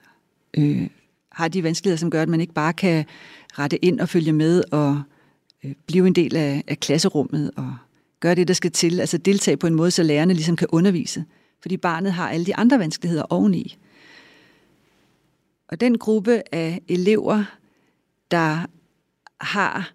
øh, 0.57 0.89
har 1.35 1.49
de 1.49 1.63
vanskeligheder, 1.63 1.99
som 1.99 2.11
gør, 2.11 2.23
at 2.23 2.29
man 2.29 2.41
ikke 2.41 2.55
bare 2.55 2.73
kan 2.73 3.05
rette 3.59 3.85
ind 3.85 4.01
og 4.01 4.09
følge 4.09 4.33
med 4.33 4.63
og 4.73 5.03
øh, 5.65 5.73
blive 5.87 6.07
en 6.07 6.15
del 6.15 6.37
af, 6.37 6.65
af 6.67 6.81
klasserummet 6.81 7.51
og 7.57 7.75
gøre 8.21 8.35
det, 8.35 8.49
der 8.49 8.55
skal 8.55 8.71
til. 8.71 9.01
Altså 9.01 9.19
deltage 9.19 9.57
på 9.57 9.67
en 9.67 9.75
måde, 9.75 9.91
så 9.91 10.03
lærerne 10.03 10.35
ligesom 10.35 10.57
kan 10.57 10.69
undervise. 10.73 11.25
Fordi 11.63 11.77
barnet 11.77 12.13
har 12.13 12.31
alle 12.31 12.47
de 12.47 12.57
andre 12.57 12.79
vanskeligheder 12.79 13.25
oveni. 13.31 13.79
Og 15.69 15.81
den 15.81 15.99
gruppe 15.99 16.43
af 16.53 16.83
elever, 16.89 17.45
der 18.31 18.67
har 19.41 19.93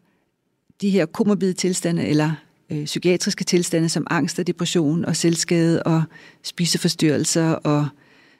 de 0.81 0.89
her 0.89 1.05
komorbide 1.05 1.53
tilstande 1.53 2.05
eller 2.05 2.31
øh, 2.69 2.85
psykiatriske 2.85 3.43
tilstande 3.43 3.89
som 3.89 4.07
angst 4.09 4.39
og 4.39 4.47
depression 4.47 5.05
og 5.05 5.15
selvskade 5.15 5.83
og 5.83 6.03
spiseforstyrrelser 6.43 7.51
og 7.51 7.87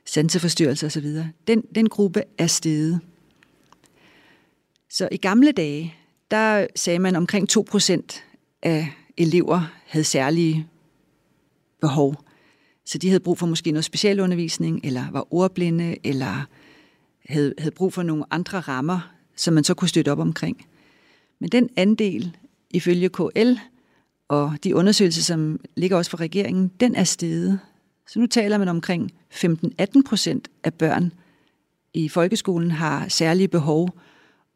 sanseforstyrrelser 0.06 0.88
osv., 0.88 1.16
den, 1.48 1.64
den 1.76 1.90
gruppe 1.90 2.24
er 2.38 2.48
steget. 2.48 3.00
Så 4.90 5.10
i 5.12 5.18
gamle 5.18 5.52
dage, 5.52 5.96
der 6.32 6.68
sagde 6.76 7.00
man 7.00 7.16
omkring 7.16 7.48
2% 7.52 8.22
af 8.64 8.88
elever 9.18 9.72
havde 9.86 10.04
særlige 10.04 10.68
behov. 11.82 12.24
Så 12.86 12.98
de 12.98 13.08
havde 13.08 13.20
brug 13.20 13.38
for 13.38 13.46
måske 13.46 13.72
noget 13.72 13.86
specialundervisning, 13.86 14.82
eller 14.84 15.12
var 15.12 15.34
ordblinde, 15.34 15.98
eller 16.04 16.48
havde, 17.30 17.54
havde 17.58 17.72
brug 17.72 17.94
for 17.94 18.04
nogle 18.04 18.24
andre 18.32 18.60
rammer, 18.60 19.14
som 19.36 19.54
man 19.54 19.64
så 19.64 19.74
kunne 19.74 19.90
støtte 19.90 20.12
op 20.12 20.20
omkring. 20.20 20.68
Men 21.40 21.50
den 21.50 21.70
andel, 21.76 22.38
ifølge 22.70 23.10
KL 23.10 23.54
og 24.28 24.58
de 24.64 24.76
undersøgelser, 24.76 25.22
som 25.22 25.60
ligger 25.76 25.98
også 25.98 26.12
fra 26.12 26.18
regeringen, 26.18 26.72
den 26.80 26.96
er 26.96 27.04
steget. 27.04 27.60
Så 28.10 28.20
nu 28.20 28.26
taler 28.26 28.58
man 28.58 28.68
omkring 28.68 29.12
15-18 29.34 30.02
procent 30.06 30.48
af 30.64 30.74
børn 30.74 31.14
i 31.94 32.10
folkeskolen 32.10 32.72
har 32.72 33.08
særlige 33.08 33.48
behov, 33.48 33.90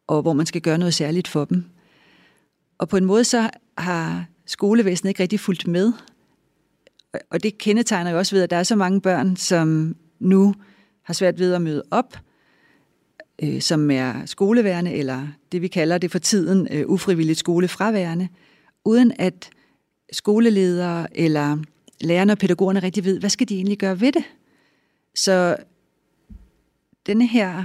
og 0.06 0.22
hvor 0.22 0.32
man 0.32 0.46
skal 0.46 0.60
gøre 0.60 0.78
noget 0.78 0.94
særligt 0.94 1.28
for 1.28 1.44
dem. 1.44 1.64
Og 2.78 2.88
på 2.88 2.96
en 2.96 3.04
måde 3.04 3.24
så 3.24 3.50
har 3.78 4.26
skolevæsenet 4.46 5.10
ikke 5.10 5.22
rigtig 5.22 5.40
fulgt 5.40 5.66
med. 5.66 5.92
Og 7.30 7.42
det 7.42 7.58
kendetegner 7.58 8.10
jo 8.10 8.18
også 8.18 8.36
ved, 8.36 8.42
at 8.42 8.50
der 8.50 8.56
er 8.56 8.62
så 8.62 8.76
mange 8.76 9.00
børn, 9.00 9.36
som 9.36 9.96
nu 10.18 10.54
har 11.02 11.14
svært 11.14 11.38
ved 11.38 11.54
at 11.54 11.62
møde 11.62 11.82
op, 11.90 12.18
øh, 13.42 13.60
som 13.60 13.90
er 13.90 14.26
skoleværende, 14.26 14.92
eller 14.92 15.26
det 15.52 15.62
vi 15.62 15.68
kalder 15.68 15.98
det 15.98 16.10
for 16.10 16.18
tiden 16.18 16.68
øh, 16.70 16.86
ufrivilligt 16.86 17.38
skolefraværende, 17.38 18.28
uden 18.84 19.12
at 19.18 19.50
skoleledere 20.12 21.18
eller 21.18 21.58
lærerne 22.04 22.32
og 22.32 22.38
pædagogerne 22.38 22.80
rigtig 22.80 23.04
ved, 23.04 23.20
hvad 23.20 23.30
skal 23.30 23.48
de 23.48 23.54
egentlig 23.54 23.78
gøre 23.78 24.00
ved 24.00 24.12
det? 24.12 24.24
Så 25.14 25.56
denne 27.06 27.26
her 27.26 27.64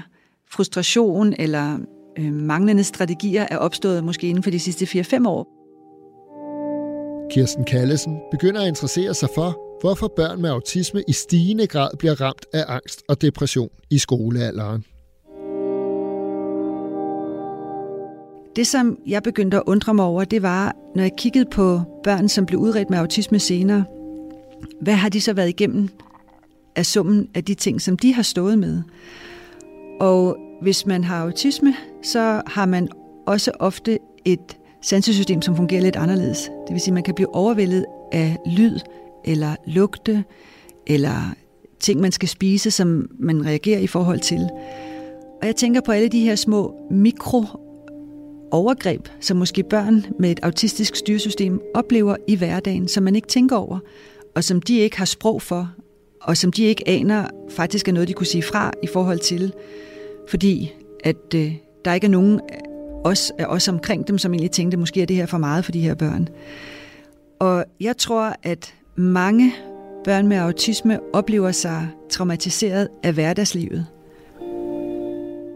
frustration 0.52 1.34
eller 1.40 1.78
øh, 2.20 2.34
manglende 2.34 2.84
strategier 2.84 3.46
er 3.52 3.58
opstået 3.58 4.04
måske 4.04 4.28
inden 4.28 4.44
for 4.44 4.52
de 4.52 4.60
sidste 4.60 4.86
4-5 4.86 5.28
år. 5.28 5.56
Kirsten 7.32 7.64
Kallesen 7.64 8.20
begynder 8.32 8.62
at 8.62 8.68
interessere 8.68 9.14
sig 9.14 9.30
for, 9.36 9.60
hvorfor 9.82 10.14
børn 10.16 10.42
med 10.42 10.50
autisme 10.50 11.04
i 11.08 11.14
stigende 11.14 11.68
grad 11.68 11.98
bliver 12.00 12.22
ramt 12.22 12.46
af 12.54 12.64
angst 12.68 13.04
og 13.10 13.22
depression 13.22 13.70
i 13.90 13.98
skolealderen. 13.98 14.84
Det, 18.56 18.68
som 18.68 18.98
jeg 19.08 19.24
begyndte 19.24 19.58
at 19.58 19.64
undre 19.66 19.94
mig 19.94 20.06
over, 20.06 20.24
det 20.24 20.42
var, 20.42 20.76
når 20.96 21.04
jeg 21.04 21.12
kiggede 21.18 21.46
på 21.52 21.82
børn, 22.04 22.30
som 22.30 22.46
blev 22.46 22.60
udredt 22.60 22.90
med 22.90 22.98
autisme 22.98 23.40
senere, 23.40 23.86
hvad 24.82 24.94
har 24.94 25.10
de 25.10 25.22
så 25.22 25.34
været 25.34 25.50
igennem 25.50 25.90
af 26.76 26.86
summen 26.86 27.28
af 27.36 27.44
de 27.44 27.54
ting, 27.54 27.82
som 27.82 27.98
de 27.98 28.14
har 28.14 28.24
stået 28.24 28.60
med? 28.60 28.82
Og 30.00 30.38
hvis 30.62 30.86
man 30.86 31.04
har 31.04 31.24
autisme, 31.24 31.76
så 32.04 32.42
har 32.48 32.66
man 32.66 32.88
også 33.28 33.52
ofte 33.60 34.00
et 34.26 34.58
sansesystem, 34.82 35.42
som 35.42 35.56
fungerer 35.56 35.82
lidt 35.82 35.96
anderledes. 35.96 36.52
Det 36.68 36.74
vil 36.74 36.82
sige, 36.82 36.92
at 36.92 36.94
man 36.94 37.04
kan 37.04 37.16
blive 37.16 37.36
overvældet 37.36 37.86
af 38.12 38.38
lyd, 38.46 38.80
eller 39.26 39.56
lugte, 39.68 40.24
eller 40.88 41.34
ting, 41.80 42.02
man 42.02 42.12
skal 42.12 42.30
spise, 42.30 42.72
som 42.72 43.10
man 43.20 43.46
reagerer 43.46 43.80
i 43.80 43.88
forhold 43.88 44.20
til. 44.20 44.50
Og 45.42 45.48
jeg 45.48 45.56
tænker 45.56 45.82
på 45.82 45.92
alle 45.92 46.08
de 46.10 46.20
her 46.20 46.36
små 46.36 46.76
mikro 46.92 47.46
overgreb, 48.52 49.08
som 49.20 49.38
måske 49.38 49.64
børn 49.64 50.06
med 50.20 50.32
et 50.32 50.40
autistisk 50.44 50.96
styresystem 50.96 51.62
oplever 51.74 52.16
i 52.28 52.36
hverdagen, 52.36 52.88
som 52.88 53.04
man 53.04 53.16
ikke 53.16 53.28
tænker 53.28 53.56
over, 53.56 53.80
og 54.40 54.44
som 54.44 54.62
de 54.62 54.78
ikke 54.78 54.98
har 54.98 55.06
sprog 55.06 55.42
for, 55.42 55.72
og 56.22 56.38
som 56.38 56.52
de 56.52 56.64
ikke 56.64 56.90
aner 56.90 57.28
faktisk 57.50 57.88
er 57.88 57.92
noget, 57.92 58.08
de 58.08 58.14
kunne 58.14 58.28
sige 58.28 58.44
fra 58.44 58.72
i 58.84 58.88
forhold 58.88 59.20
til, 59.20 59.54
fordi 60.30 60.72
at 61.04 61.34
øh, 61.36 61.54
der 61.86 61.94
ikke 61.94 62.06
er 62.06 62.12
nogen 62.12 62.42
os, 63.04 63.32
af 63.38 63.46
os 63.46 63.68
omkring 63.68 64.08
dem, 64.08 64.18
som 64.18 64.34
egentlig 64.34 64.52
tænkte, 64.52 64.78
måske 64.78 65.02
er 65.02 65.06
det 65.06 65.16
her 65.16 65.26
for 65.26 65.38
meget 65.38 65.66
for 65.66 65.72
de 65.72 65.82
her 65.82 65.96
børn. 65.96 66.28
Og 67.40 67.66
jeg 67.80 67.98
tror, 67.98 68.36
at 68.44 68.74
mange 68.96 69.54
børn 70.04 70.28
med 70.28 70.38
autisme 70.38 71.00
oplever 71.14 71.52
sig 71.52 71.88
traumatiseret 72.10 72.88
af 73.04 73.14
hverdagslivet– 73.14 73.86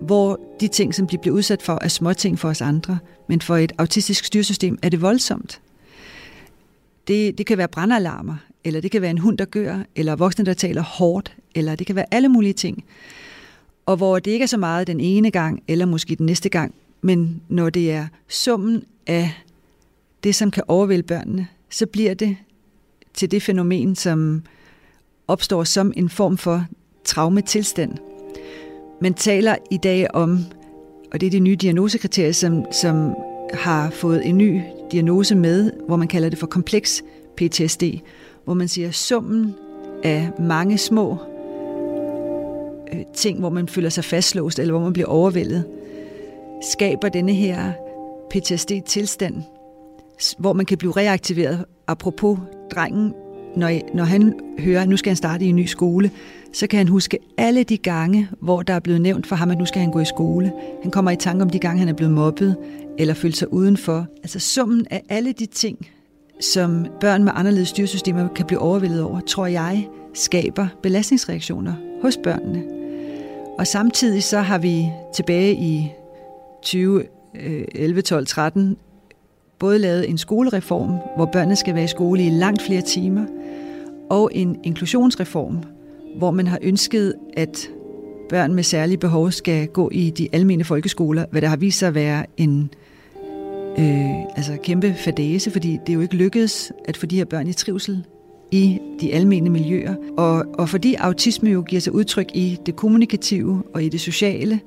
hvor 0.01 0.39
de 0.59 0.67
ting, 0.67 0.95
som 0.95 1.07
de 1.07 1.17
bliver 1.17 1.35
udsat 1.35 1.61
for, 1.61 1.79
er 1.81 1.87
små 1.87 2.13
ting 2.13 2.39
for 2.39 2.49
os 2.49 2.61
andre, 2.61 2.99
men 3.29 3.41
for 3.41 3.57
et 3.57 3.71
autistisk 3.77 4.25
styresystem 4.25 4.79
er 4.81 4.89
det 4.89 5.01
voldsomt. 5.01 5.61
Det, 7.07 7.37
det 7.37 7.45
kan 7.45 7.57
være 7.57 7.67
brandalarmer, 7.67 8.35
eller 8.63 8.81
det 8.81 8.91
kan 8.91 9.01
være 9.01 9.11
en 9.11 9.17
hund, 9.17 9.37
der 9.37 9.45
gør, 9.45 9.79
eller 9.95 10.15
voksne, 10.15 10.45
der 10.45 10.53
taler 10.53 10.81
hårdt, 10.81 11.35
eller 11.55 11.75
det 11.75 11.87
kan 11.87 11.95
være 11.95 12.05
alle 12.11 12.29
mulige 12.29 12.53
ting. 12.53 12.83
Og 13.85 13.97
hvor 13.97 14.19
det 14.19 14.31
ikke 14.31 14.43
er 14.43 14.47
så 14.47 14.57
meget 14.57 14.87
den 14.87 14.99
ene 14.99 15.31
gang, 15.31 15.63
eller 15.67 15.85
måske 15.85 16.15
den 16.15 16.25
næste 16.25 16.49
gang, 16.49 16.73
men 17.01 17.41
når 17.47 17.69
det 17.69 17.91
er 17.91 18.07
summen 18.27 18.83
af 19.07 19.31
det, 20.23 20.35
som 20.35 20.51
kan 20.51 20.63
overvælde 20.67 21.03
børnene, 21.03 21.47
så 21.69 21.85
bliver 21.85 22.13
det 22.13 22.37
til 23.13 23.31
det 23.31 23.43
fænomen, 23.43 23.95
som 23.95 24.43
opstår 25.27 25.63
som 25.63 25.93
en 25.95 26.09
form 26.09 26.37
for 26.37 26.65
traumetilstand. 27.05 27.97
Man 29.01 29.13
taler 29.13 29.55
i 29.71 29.77
dag 29.77 30.15
om, 30.15 30.39
og 31.11 31.21
det 31.21 31.27
er 31.27 31.31
de 31.31 31.39
nye 31.39 31.55
diagnosekriterier, 31.55 32.31
som, 32.31 32.65
som 32.71 33.15
har 33.53 33.89
fået 33.89 34.27
en 34.27 34.37
ny 34.37 34.61
diagnose 34.91 35.35
med, 35.35 35.71
hvor 35.87 35.95
man 35.95 36.07
kalder 36.07 36.29
det 36.29 36.39
for 36.39 36.47
kompleks 36.47 37.03
PTSD, 37.37 37.83
hvor 38.45 38.53
man 38.53 38.67
siger 38.67 38.91
summen 38.91 39.55
af 40.03 40.29
mange 40.39 40.77
små 40.77 41.17
øh, 42.93 42.99
ting, 43.13 43.39
hvor 43.39 43.49
man 43.49 43.67
føler 43.67 43.89
sig 43.89 44.03
fastlåst, 44.03 44.59
eller 44.59 44.73
hvor 44.73 44.83
man 44.83 44.93
bliver 44.93 45.07
overvældet, 45.07 45.63
skaber 46.71 47.09
denne 47.09 47.33
her 47.33 47.71
PTSD-tilstand, 48.29 49.35
hvor 50.37 50.53
man 50.53 50.65
kan 50.65 50.77
blive 50.77 50.91
reaktiveret. 50.91 51.65
Apropos 51.87 52.39
drengen, 52.71 53.13
når, 53.55 53.95
når 53.95 54.03
han 54.03 54.33
hører, 54.59 54.81
at 54.81 54.89
nu 54.89 54.97
skal 54.97 55.09
han 55.09 55.17
starte 55.17 55.45
i 55.45 55.49
en 55.49 55.55
ny 55.55 55.65
skole, 55.65 56.11
så 56.53 56.67
kan 56.67 56.77
han 56.77 56.87
huske 56.87 57.19
alle 57.37 57.63
de 57.63 57.77
gange, 57.77 58.29
hvor 58.41 58.61
der 58.61 58.73
er 58.73 58.79
blevet 58.79 59.01
nævnt 59.01 59.27
for 59.27 59.35
ham, 59.35 59.51
at 59.51 59.57
nu 59.57 59.65
skal 59.65 59.81
han 59.81 59.91
gå 59.91 59.99
i 59.99 60.05
skole. 60.05 60.51
Han 60.81 60.91
kommer 60.91 61.11
i 61.11 61.15
tanke 61.15 61.43
om 61.43 61.49
de 61.49 61.59
gange, 61.59 61.79
han 61.79 61.89
er 61.89 61.93
blevet 61.93 62.13
mobbet 62.13 62.55
eller 62.97 63.13
følt 63.13 63.37
sig 63.37 63.53
udenfor. 63.53 64.07
Altså 64.23 64.39
summen 64.39 64.85
af 64.91 65.03
alle 65.09 65.31
de 65.31 65.45
ting, 65.45 65.87
som 66.39 66.85
børn 67.01 67.23
med 67.23 67.31
anderledes 67.35 67.69
styresystemer 67.69 68.27
kan 68.27 68.45
blive 68.45 68.59
overvældet 68.59 69.03
over, 69.03 69.19
tror 69.19 69.45
jeg, 69.47 69.87
skaber 70.13 70.67
belastningsreaktioner 70.81 71.73
hos 72.01 72.17
børnene. 72.23 72.63
Og 73.57 73.67
samtidig 73.67 74.23
så 74.23 74.39
har 74.39 74.57
vi 74.57 74.91
tilbage 75.15 75.53
i 75.53 75.91
2011, 76.61 78.01
12, 78.01 78.25
13 78.25 78.77
både 79.59 79.79
lavet 79.79 80.09
en 80.09 80.17
skolereform, 80.17 80.97
hvor 81.15 81.25
børnene 81.25 81.55
skal 81.55 81.75
være 81.75 81.83
i 81.83 81.87
skole 81.87 82.25
i 82.25 82.29
langt 82.29 82.61
flere 82.61 82.81
timer, 82.81 83.25
og 84.09 84.29
en 84.33 84.59
inklusionsreform, 84.63 85.63
hvor 86.17 86.31
man 86.31 86.47
har 86.47 86.59
ønsket, 86.61 87.13
at 87.37 87.69
børn 88.29 88.53
med 88.53 88.63
særlige 88.63 88.97
behov 88.97 89.31
skal 89.31 89.67
gå 89.67 89.89
i 89.89 90.09
de 90.09 90.29
almene 90.31 90.63
folkeskoler, 90.63 91.25
hvad 91.31 91.41
der 91.41 91.47
har 91.47 91.57
vist 91.57 91.79
sig 91.79 91.87
at 91.87 91.95
være 91.95 92.25
en 92.37 92.69
øh, 93.77 94.23
altså 94.35 94.57
kæmpe 94.63 94.93
fadese, 94.93 95.51
fordi 95.51 95.71
det 95.71 95.89
er 95.89 95.93
jo 95.93 96.01
ikke 96.01 96.15
lykkedes 96.15 96.71
at 96.85 96.97
få 96.97 97.05
de 97.05 97.15
her 97.15 97.25
børn 97.25 97.47
i 97.47 97.53
trivsel 97.53 98.05
i 98.51 98.79
de 99.01 99.13
almene 99.13 99.49
miljøer. 99.49 99.95
Og, 100.17 100.45
og 100.53 100.69
fordi 100.69 100.95
autisme 100.95 101.49
jo 101.49 101.61
giver 101.61 101.79
sig 101.79 101.93
udtryk 101.93 102.27
i 102.33 102.57
det 102.65 102.75
kommunikative 102.75 103.63
og 103.73 103.83
i 103.83 103.89
det 103.89 104.01
sociale 104.01 104.59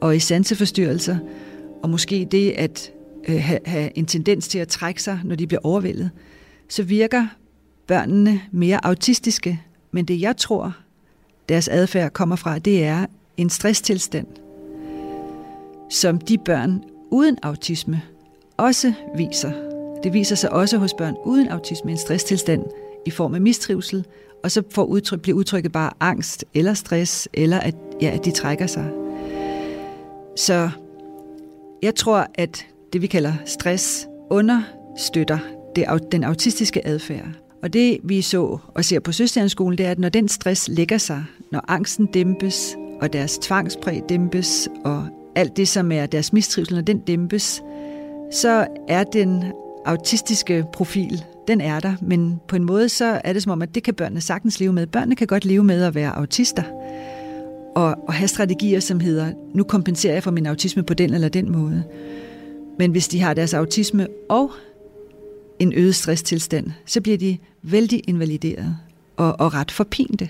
og 0.00 0.16
i 0.16 0.18
sanseforstyrrelser, 0.18 1.18
og 1.82 1.90
måske 1.90 2.28
det 2.30 2.50
at 2.50 2.92
øh, 3.28 3.40
have, 3.40 3.58
have 3.66 3.98
en 3.98 4.06
tendens 4.06 4.48
til 4.48 4.58
at 4.58 4.68
trække 4.68 5.02
sig, 5.02 5.20
når 5.24 5.36
de 5.36 5.46
bliver 5.46 5.60
overvældet, 5.64 6.10
så 6.68 6.82
virker 6.82 7.26
børnene 7.86 8.40
mere 8.52 8.86
autistiske. 8.86 9.60
Men 9.92 10.04
det 10.04 10.20
jeg 10.20 10.36
tror, 10.36 10.76
deres 11.48 11.68
adfærd 11.68 12.12
kommer 12.12 12.36
fra, 12.36 12.58
det 12.58 12.84
er 12.84 13.06
en 13.36 13.50
stresstilstand, 13.50 14.26
som 15.90 16.18
de 16.18 16.38
børn 16.38 16.82
uden 17.10 17.38
autisme 17.42 18.02
også 18.56 18.92
viser. 19.16 19.52
Det 20.02 20.12
viser 20.12 20.36
sig 20.36 20.52
også 20.52 20.78
hos 20.78 20.94
børn 20.94 21.14
uden 21.24 21.48
autisme 21.48 21.90
en 21.90 21.96
stresstilstand 21.96 22.64
i 23.06 23.10
form 23.10 23.34
af 23.34 23.40
mistrivsel, 23.40 24.06
og 24.44 24.50
så 24.50 24.62
får 24.70 24.84
udtryk, 24.84 25.20
bliver 25.20 25.38
udtrykket 25.38 25.72
bare 25.72 25.90
angst 26.00 26.44
eller 26.54 26.74
stress, 26.74 27.28
eller 27.34 27.60
at, 27.60 27.74
ja, 28.00 28.10
at 28.10 28.24
de 28.24 28.30
trækker 28.30 28.66
sig. 28.66 28.90
Så 30.36 30.70
jeg 31.82 31.94
tror, 31.94 32.26
at 32.34 32.66
det 32.92 33.02
vi 33.02 33.06
kalder 33.06 33.32
stress 33.44 34.08
understøtter 34.30 35.38
det, 35.76 36.12
den 36.12 36.24
autistiske 36.24 36.86
adfærd. 36.86 37.26
Og 37.62 37.72
det 37.72 37.98
vi 38.02 38.22
så 38.22 38.58
og 38.74 38.84
ser 38.84 39.00
på 39.00 39.12
Søstjerneskolen, 39.12 39.78
det 39.78 39.86
er, 39.86 39.90
at 39.90 39.98
når 39.98 40.08
den 40.08 40.28
stress 40.28 40.68
lægger 40.68 40.98
sig, 40.98 41.24
når 41.52 41.64
angsten 41.68 42.06
dæmpes, 42.06 42.76
og 43.00 43.12
deres 43.12 43.38
tvangspræg 43.38 44.02
dæmpes, 44.08 44.68
og 44.84 45.06
alt 45.34 45.56
det, 45.56 45.68
som 45.68 45.92
er 45.92 46.06
deres 46.06 46.32
mistrivsel, 46.32 46.74
når 46.74 46.82
den 46.82 46.98
dæmpes, 46.98 47.62
så 48.32 48.66
er 48.88 49.04
den 49.04 49.44
autistiske 49.84 50.64
profil, 50.72 51.24
den 51.48 51.60
er 51.60 51.80
der, 51.80 51.94
men 52.02 52.40
på 52.48 52.56
en 52.56 52.64
måde 52.64 52.88
så 52.88 53.20
er 53.24 53.32
det 53.32 53.42
som 53.42 53.52
om, 53.52 53.62
at 53.62 53.74
det 53.74 53.82
kan 53.82 53.94
børnene 53.94 54.20
sagtens 54.20 54.60
leve 54.60 54.72
med. 54.72 54.86
Børnene 54.86 55.16
kan 55.16 55.26
godt 55.26 55.44
leve 55.44 55.64
med 55.64 55.84
at 55.84 55.94
være 55.94 56.16
autister, 56.16 56.62
og, 57.74 57.96
og 58.06 58.14
have 58.14 58.28
strategier, 58.28 58.80
som 58.80 59.00
hedder, 59.00 59.32
nu 59.54 59.64
kompenserer 59.64 60.12
jeg 60.12 60.22
for 60.22 60.30
min 60.30 60.46
autisme 60.46 60.82
på 60.82 60.94
den 60.94 61.14
eller 61.14 61.28
den 61.28 61.52
måde. 61.52 61.84
Men 62.78 62.90
hvis 62.90 63.08
de 63.08 63.20
har 63.20 63.34
deres 63.34 63.54
autisme 63.54 64.06
og 64.28 64.50
en 65.58 65.72
øget 65.72 65.94
stresstilstand, 65.94 66.70
så 66.86 67.00
bliver 67.00 67.18
de 67.18 67.38
vældig 67.62 68.02
invalideret 68.08 68.76
og, 69.16 69.40
og 69.40 69.54
ret 69.54 69.70
forpinte. 69.70 70.28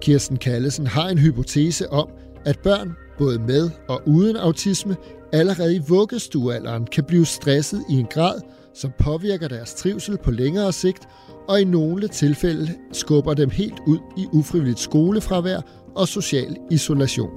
Kirsten 0.00 0.36
Kallesen 0.36 0.86
har 0.86 1.08
en 1.08 1.18
hypotese 1.18 1.92
om, 1.92 2.08
at 2.46 2.58
børn, 2.58 2.96
både 3.18 3.38
med 3.38 3.70
og 3.88 4.02
uden 4.06 4.36
autisme, 4.36 4.96
allerede 5.32 5.76
i 5.76 5.82
vuggestuealderen 5.88 6.86
kan 6.86 7.04
blive 7.04 7.26
stresset 7.26 7.84
i 7.90 7.94
en 7.94 8.06
grad, 8.06 8.40
som 8.74 8.92
påvirker 8.98 9.48
deres 9.48 9.74
trivsel 9.74 10.18
på 10.18 10.30
længere 10.30 10.72
sigt, 10.72 11.08
og 11.48 11.60
i 11.60 11.64
nogle 11.64 12.08
tilfælde 12.08 12.68
skubber 12.92 13.34
dem 13.34 13.50
helt 13.50 13.80
ud 13.86 13.98
i 14.16 14.26
ufrivilligt 14.32 14.78
skolefravær 14.78 15.60
og 15.94 16.08
social 16.08 16.56
isolation. 16.70 17.30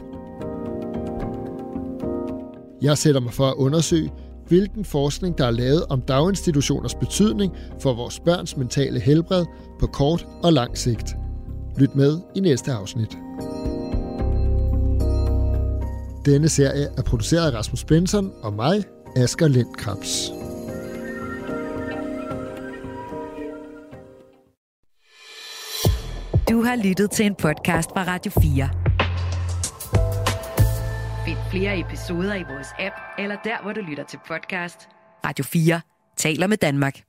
Jeg 2.81 2.97
sætter 2.97 3.21
mig 3.21 3.33
for 3.33 3.47
at 3.47 3.53
undersøge, 3.53 4.11
hvilken 4.47 4.85
forskning 4.85 5.37
der 5.37 5.45
er 5.45 5.51
lavet 5.51 5.85
om 5.89 6.01
daginstitutioners 6.01 6.95
betydning 6.95 7.53
for 7.79 7.93
vores 7.93 8.19
børns 8.19 8.57
mentale 8.57 8.99
helbred 8.99 9.45
på 9.79 9.87
kort 9.87 10.27
og 10.43 10.53
lang 10.53 10.77
sigt. 10.77 11.15
Lyt 11.77 11.95
med 11.95 12.19
i 12.35 12.39
næste 12.39 12.71
afsnit. 12.71 13.17
Denne 16.29 16.49
serie 16.49 16.87
er 16.97 17.01
produceret 17.01 17.51
af 17.51 17.57
Rasmus 17.57 17.83
Benson 17.83 18.31
og 18.43 18.53
mig, 18.53 18.83
Asger 19.15 19.47
Lindkrabs. 19.47 20.29
Du 26.49 26.63
har 26.63 26.83
lyttet 26.83 27.11
til 27.11 27.25
en 27.25 27.35
podcast 27.35 27.89
fra 27.89 28.03
Radio 28.07 28.31
4. 28.41 28.69
Find 31.25 31.37
flere 31.51 31.79
episoder 31.79 32.35
i 32.35 32.43
vores 32.43 32.67
app, 32.79 32.95
eller 33.19 33.35
der, 33.43 33.61
hvor 33.63 33.73
du 33.73 33.81
lytter 33.81 34.03
til 34.03 34.19
podcast. 34.27 34.79
Radio 35.25 35.43
4 35.43 35.81
taler 36.17 36.47
med 36.47 36.57
Danmark. 36.57 37.08